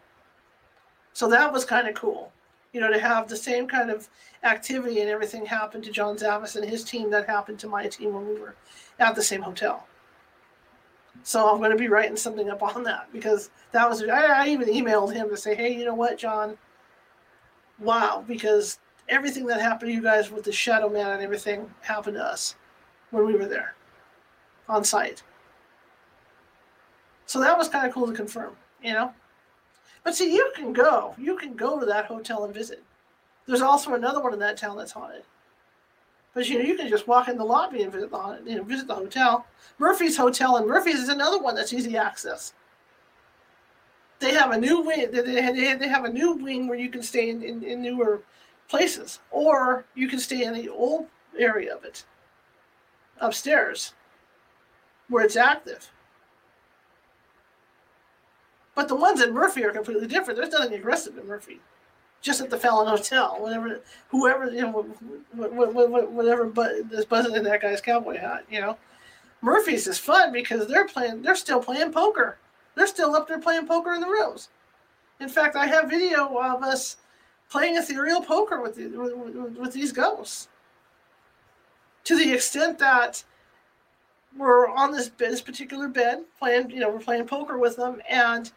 [1.13, 2.33] So that was kind of cool,
[2.73, 4.09] you know, to have the same kind of
[4.45, 8.15] activity and everything happen to John Zaffis and his team that happened to my team
[8.15, 8.55] when we were
[8.99, 9.87] at the same hotel.
[11.23, 14.47] So I'm going to be writing something up on that because that was, I, I
[14.49, 16.57] even emailed him to say, hey, you know what, John?
[17.79, 22.17] Wow, because everything that happened to you guys with the Shadow Man and everything happened
[22.17, 22.55] to us
[23.11, 23.75] when we were there
[24.69, 25.23] on site.
[27.27, 29.12] So that was kind of cool to confirm, you know.
[30.05, 32.83] But see, you can go, you can go to that hotel and visit.
[33.47, 35.24] There's also another one in that town that's haunted.
[36.35, 38.62] But you know, you can just walk in the lobby and visit the you know
[38.62, 39.47] visit the hotel.
[39.78, 42.53] Murphy's Hotel and Murphy's is another one that's easy access.
[44.20, 45.11] They have a new wing.
[45.11, 48.22] They have a new wing where you can stay in, in, in newer
[48.68, 51.07] places, or you can stay in the old
[51.37, 52.05] area of it
[53.20, 53.93] upstairs
[55.09, 55.91] where it's active.
[58.81, 60.41] But the ones in Murphy are completely different.
[60.41, 61.61] There's nothing aggressive in Murphy.
[62.22, 64.83] Just at the Fallon Hotel, whatever, whoever, you know,
[65.35, 68.78] whatever, but this buzzing in that guy's cowboy hat, you know.
[69.43, 72.39] Murphy's is fun because they're playing, they're still playing poker.
[72.74, 74.49] They're still up there playing poker in the rooms.
[75.20, 76.97] In fact, I have video of us
[77.51, 80.49] playing ethereal poker with, the, with, with these ghosts.
[82.05, 83.24] To the extent that
[84.35, 88.51] we're on this this particular bed playing, you know, we're playing poker with them, and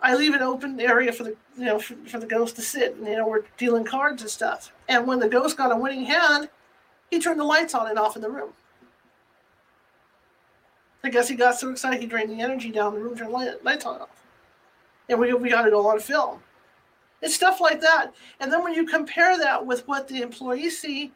[0.00, 2.96] I leave an open area for the you know for, for the ghost to sit,
[2.96, 4.72] and you know we're dealing cards and stuff.
[4.88, 6.48] And when the ghost got a winning hand,
[7.10, 8.52] he turned the lights on and off in the room.
[11.04, 13.58] I guess he got so excited he drained the energy down the room, turned the
[13.62, 14.24] lights on and off.
[15.08, 16.40] And we, we got it all on film.
[17.22, 18.12] It's stuff like that.
[18.40, 21.12] And then when you compare that with what the employees see,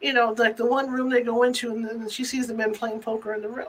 [0.00, 2.74] you know, like the one room they go into and then she sees the men
[2.74, 3.68] playing poker in the room.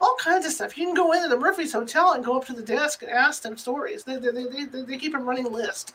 [0.00, 0.76] All kinds of stuff.
[0.76, 3.42] You can go into the Murphy's Hotel and go up to the desk and ask
[3.42, 4.04] them stories.
[4.04, 5.94] They, they, they, they, they keep a running list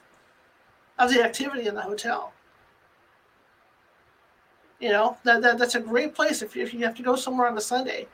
[0.97, 2.33] of the activity in the hotel.
[4.79, 7.15] You know, that, that that's a great place if you, if you have to go
[7.15, 8.07] somewhere on a Sunday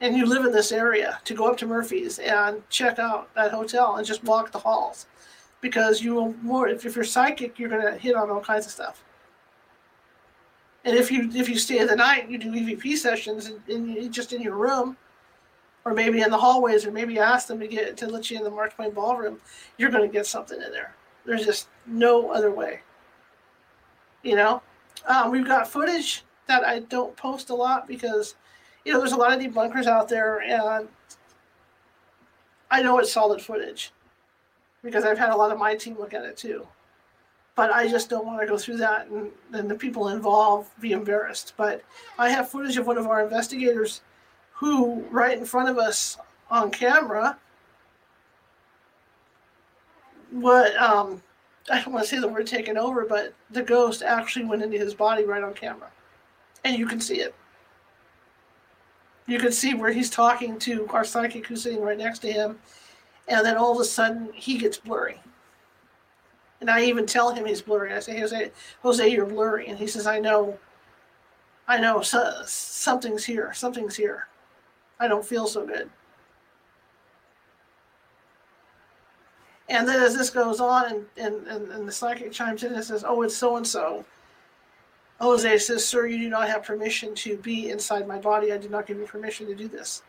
[0.00, 3.52] and you live in this area to go up to Murphy's and check out that
[3.52, 5.06] hotel and just walk the halls
[5.60, 8.66] because you will more if, if you're psychic you're going to hit on all kinds
[8.66, 9.04] of stuff
[10.84, 14.32] and if you if you stay the night you do evp sessions in, in just
[14.32, 14.96] in your room
[15.84, 18.44] or maybe in the hallways, or maybe ask them to get to let you in
[18.44, 19.40] the Mark Twain ballroom,
[19.78, 20.94] you're going to get something in there.
[21.24, 22.80] There's just no other way.
[24.22, 24.62] You know,
[25.06, 28.34] um, we've got footage that I don't post a lot because,
[28.84, 30.88] you know, there's a lot of debunkers out there, and
[32.70, 33.92] I know it's solid footage
[34.82, 36.66] because I've had a lot of my team look at it too.
[37.56, 40.92] But I just don't want to go through that and then the people involved be
[40.92, 41.54] embarrassed.
[41.56, 41.82] But
[42.18, 44.02] I have footage of one of our investigators
[44.52, 46.16] who, right in front of us
[46.50, 47.38] on camera,
[50.30, 51.22] what um,
[51.70, 54.78] I don't want to say the word taken over, but the ghost actually went into
[54.78, 55.90] his body right on camera.
[56.64, 57.34] And you can see it.
[59.26, 62.58] You can see where he's talking to our psychic who's sitting right next to him.
[63.28, 65.20] And then all of a sudden he gets blurry.
[66.60, 67.92] And I even tell him he's blurry.
[67.92, 68.50] I say, Jose,
[68.82, 69.68] Jose, you're blurry.
[69.68, 70.58] And he says, I know.
[71.66, 72.02] I know.
[72.02, 73.52] So, something's here.
[73.54, 74.26] Something's here.
[74.98, 75.88] I don't feel so good.
[79.70, 82.84] And then as this goes on, and, and, and, and the psychic chimes in and
[82.84, 84.04] says, Oh, it's so and so.
[85.20, 88.52] Jose says, Sir, you do not have permission to be inside my body.
[88.52, 90.02] I did not give you permission to do this.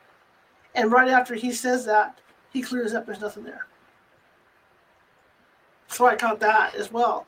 [0.73, 2.19] And right after he says that,
[2.51, 3.67] he clears up, there's nothing there.
[5.91, 7.27] So I caught that as well.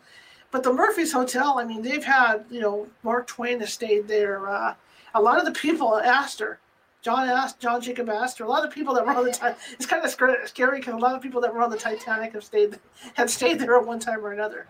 [0.52, 4.48] But the Murphy's Hotel, I mean, they've had, you know, Mark Twain has stayed there.
[4.48, 4.76] Uh,
[5.16, 6.60] a lot of the people Astor,
[7.02, 8.46] John asked, John Jacob her.
[8.46, 9.56] A lot of people that were on the time.
[9.74, 12.46] It's kind of scary because a lot of people that were on the Titanic have
[12.46, 12.80] stayed
[13.16, 14.68] had stayed there at one time or another.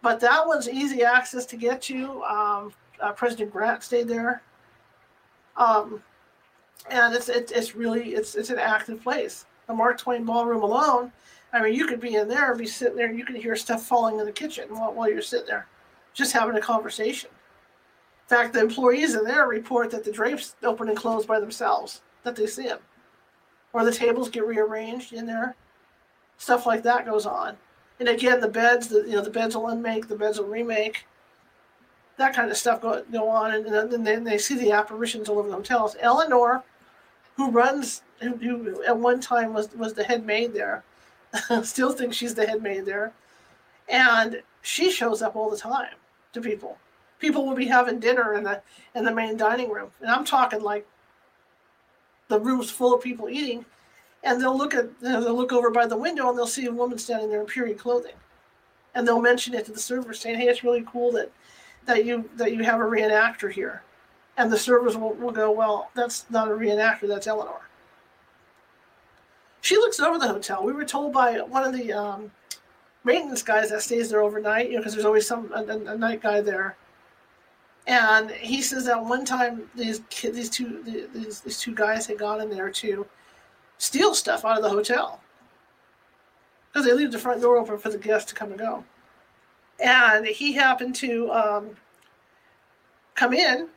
[0.00, 2.22] But that one's easy access to get to.
[2.24, 4.42] Um, uh, President Grant stayed there,
[5.56, 6.02] um,
[6.90, 9.44] and it's it, it's really it's it's an active place.
[9.66, 11.12] The Mark Twain Ballroom alone,
[11.52, 13.84] I mean, you could be in there be sitting there, and you could hear stuff
[13.84, 15.66] falling in the kitchen while, while you're sitting there,
[16.14, 17.30] just having a conversation
[18.24, 22.00] In fact, the employees in there report that the drapes open and close by themselves,
[22.22, 22.78] that they see them.
[23.72, 25.56] Or the tables get rearranged in there.
[26.38, 27.56] Stuff like that goes on.
[28.00, 31.06] And again, the beds, the, you know, the beds will unmake, the beds will remake.
[32.16, 33.54] That kind of stuff go, go on.
[33.54, 35.96] And, and then they see the apparitions all over the hotels.
[36.00, 36.64] Eleanor,
[37.36, 40.84] who runs, who, who at one time was, was the head maid there,
[41.62, 43.12] still thinks she's the head maid there.
[43.88, 45.94] And she shows up all the time
[46.32, 46.78] to people.
[47.18, 48.62] People will be having dinner in the
[48.94, 50.86] in the main dining room, and I'm talking like
[52.28, 53.64] the room's full of people eating,
[54.24, 56.98] and they'll look at they'll look over by the window and they'll see a woman
[56.98, 58.14] standing there in period clothing,
[58.94, 61.30] and they'll mention it to the server, saying, "Hey, it's really cool that
[61.86, 63.82] that you that you have a reenactor here,"
[64.36, 67.68] and the servers will, will go, "Well, that's not a reenactor, that's Eleanor."
[69.62, 70.62] She looks over the hotel.
[70.64, 72.30] We were told by one of the um,
[73.04, 76.20] maintenance guys that stays there overnight, you know, because there's always some a, a, night
[76.20, 76.76] guy there
[77.86, 80.82] and he says that one time these kids, these two
[81.12, 83.06] these, these two guys had gone in there to
[83.78, 85.20] steal stuff out of the hotel
[86.72, 88.84] because they leave the front door open for the guests to come and go.
[89.82, 91.70] And he happened to um,
[93.14, 93.68] come in,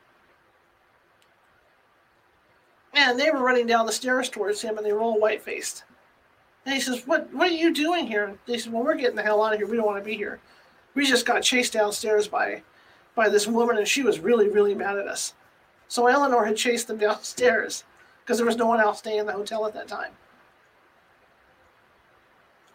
[2.96, 5.84] and they were running down the stairs towards him, and they were all white faced.
[6.66, 9.16] And he says, "What What are you doing here?" And they said, "Well, we're getting
[9.16, 9.68] the hell out of here.
[9.68, 10.40] We don't want to be here.
[10.96, 12.64] We just got chased downstairs by."
[13.16, 15.34] by this woman, and she was really, really mad at us.
[15.88, 17.84] So Eleanor had chased them downstairs
[18.22, 20.12] because there was no one else staying in the hotel at that time.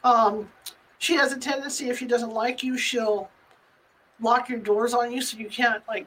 [0.03, 0.51] Um,
[0.99, 3.29] she has a tendency, if she doesn't like you, she'll
[4.21, 6.07] lock your doors on you so you can't like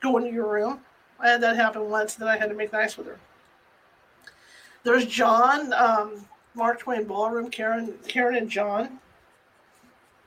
[0.00, 0.80] go into your room.
[1.18, 3.18] I had that happen once, and then I had to make nice with her.
[4.84, 9.00] There's John, um, Mark Twain Ballroom, Karen, Karen and John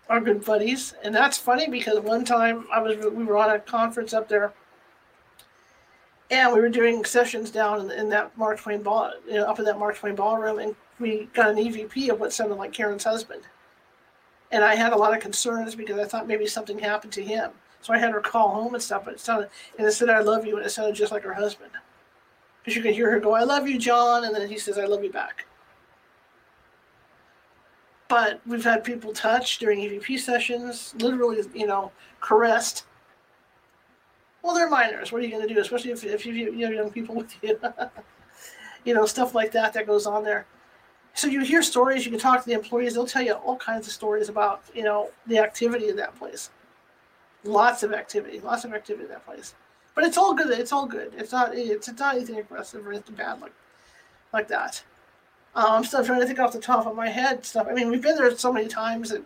[0.09, 3.59] are good buddies, and that's funny because one time I was we were on a
[3.59, 4.53] conference up there,
[6.31, 9.59] and we were doing sessions down in, in that Mark Twain ball, you know, up
[9.59, 13.03] in that Mark Twain ballroom, and we got an EVP of what sounded like Karen's
[13.03, 13.43] husband,
[14.51, 17.51] and I had a lot of concerns because I thought maybe something happened to him,
[17.81, 20.21] so I had her call home and stuff, but it sounded and it said I
[20.21, 21.71] love you, and it sounded just like her husband,
[22.67, 24.85] because you could hear her go I love you, John, and then he says I
[24.85, 25.47] love you back
[28.07, 31.91] but we've had people touch during EVP sessions, literally, you know,
[32.21, 32.85] caressed.
[34.41, 35.11] Well, they're minors.
[35.11, 37.35] What are you going to do, especially if, if you, you have young people with
[37.41, 37.59] you?
[38.85, 40.45] you know, stuff like that that goes on there.
[41.13, 42.05] So you hear stories.
[42.05, 42.93] You can talk to the employees.
[42.93, 46.51] They'll tell you all kinds of stories about you know the activity in that place.
[47.43, 48.39] Lots of activity.
[48.39, 49.55] Lots of activity in that place.
[49.97, 50.59] But it's all good.
[50.59, 51.13] It's all good.
[51.17, 51.55] It's not.
[51.55, 53.53] It's, it's not anything aggressive or anything bad like
[54.31, 54.83] like that.
[55.55, 57.65] Um, I'm still trying to think off the top of my head stuff.
[57.67, 59.25] I mean, we've been there so many times and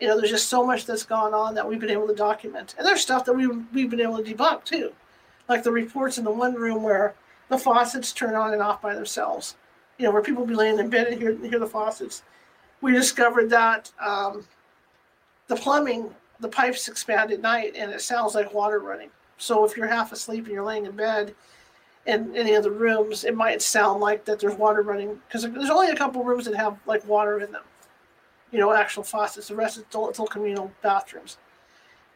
[0.00, 2.74] you know, there's just so much that's gone on that we've been able to document.
[2.78, 4.94] And there's stuff that we we've been able to debunk too.
[5.46, 7.14] Like the reports in the one room where
[7.50, 9.56] the faucets turn on and off by themselves.
[9.98, 12.22] You know, where people be laying in bed and hear, hear the faucets.
[12.80, 14.46] We discovered that um,
[15.48, 19.10] the plumbing, the pipes expand at night and it sounds like water running.
[19.38, 21.34] So if you're half asleep and you're laying in bed
[22.06, 25.70] in any of the rooms, it might sound like that there's water running because there's
[25.70, 27.62] only a couple rooms that have like water in them.
[28.50, 29.48] You know, actual faucets.
[29.48, 31.38] The rest is still communal bathrooms.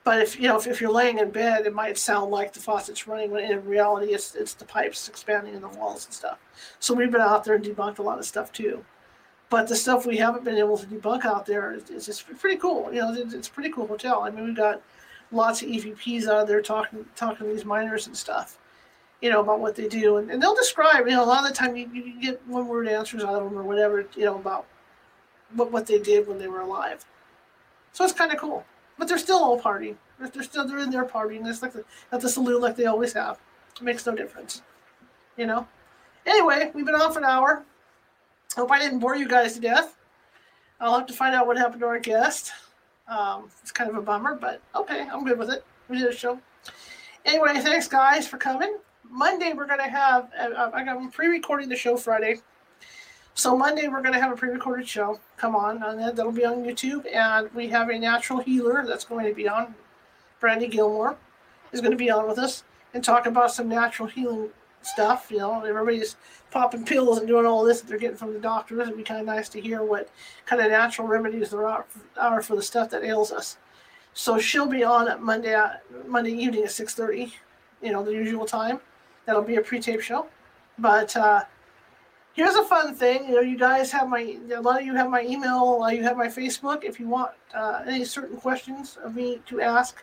[0.04, 2.60] But if you know if, if you're laying in bed, it might sound like the
[2.60, 6.38] faucet's running when in reality it's it's the pipes expanding in the walls and stuff.
[6.80, 8.84] So we've been out there and debunked a lot of stuff too.
[9.48, 12.56] But the stuff we haven't been able to debunk out there is, is just pretty
[12.56, 12.88] cool.
[12.92, 14.22] You know, it's, it's a pretty cool hotel.
[14.22, 14.80] I mean, we've got
[15.32, 18.58] lots of EVPs out there talking talking to these miners and stuff.
[19.20, 21.06] You know about what they do, and, and they'll describe.
[21.06, 23.44] You know, a lot of the time you, you get one word answers out of
[23.44, 24.06] them or whatever.
[24.16, 24.66] You know about
[25.54, 27.04] what what they did when they were alive.
[27.92, 28.64] So it's kind of cool
[29.02, 29.96] but they're still all partying.
[30.20, 31.44] They're, still they're in there partying.
[31.44, 33.40] It's like the, at the saloon like they always have.
[33.76, 34.62] It makes no difference,
[35.36, 35.66] you know.
[36.24, 37.64] Anyway, we've been on for an hour.
[38.54, 39.96] Hope I didn't bore you guys to death.
[40.80, 42.52] I'll have to find out what happened to our guest.
[43.08, 45.64] Um, it's kind of a bummer, but okay, I'm good with it.
[45.88, 46.38] We did a show.
[47.24, 48.78] Anyway, thanks guys for coming.
[49.08, 50.30] Monday we're gonna have.
[50.38, 52.40] Uh, I'm pre-recording the show Friday.
[53.34, 55.18] So Monday we're to have a pre-recorded show.
[55.36, 59.24] Come on, and that'll be on YouTube, and we have a natural healer that's going
[59.26, 59.74] to be on.
[60.38, 61.16] Brandy Gilmore
[61.72, 64.50] is going to be on with us and talk about some natural healing
[64.86, 65.28] stuff.
[65.30, 66.16] You know, everybody's
[66.50, 68.80] popping pills and doing all this that they're getting from the doctors.
[68.80, 70.10] It'd be kind of nice to hear what
[70.46, 71.84] kind of natural remedies there are,
[72.42, 73.58] for the stuff that ails us.
[74.14, 75.56] So she'll be on at Monday
[76.06, 77.32] Monday evening at six thirty.
[77.82, 78.80] You know, the usual time.
[79.24, 80.26] That'll be a pre-tape show,
[80.78, 81.16] but.
[81.16, 81.44] uh
[82.34, 83.28] here's a fun thing.
[83.28, 85.86] You know, you guys have my a lot of you have my email.
[85.90, 86.82] You have my Facebook.
[86.82, 90.02] If you want uh, any certain questions of me to ask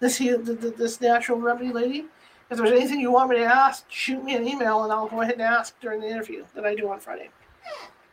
[0.00, 2.06] this this natural remedy lady,
[2.50, 5.20] if there's anything you want me to ask, shoot me an email and I'll go
[5.20, 7.30] ahead and ask during the interview that I do on Friday.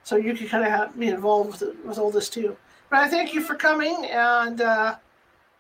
[0.04, 2.56] So you can kind of have me involved with, with all this too.
[2.90, 4.96] But I thank you for coming and uh,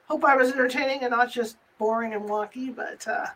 [0.08, 2.76] hope I was entertaining and not just boring and wonky.
[2.76, 3.28] But uh,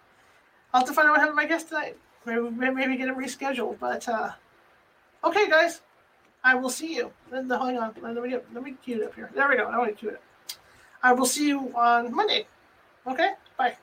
[0.73, 1.97] I'll have to find out what happened to my guest tonight.
[2.25, 3.79] Maybe maybe get him rescheduled.
[3.79, 4.31] But uh,
[5.23, 5.81] Okay, guys,
[6.43, 7.11] I will see you.
[7.31, 9.29] Hang on, let me get let me cue it up here.
[9.33, 9.65] There we go.
[9.65, 10.21] I want to cue it.
[11.03, 12.47] I will see you on Monday.
[13.05, 13.75] Okay, bye.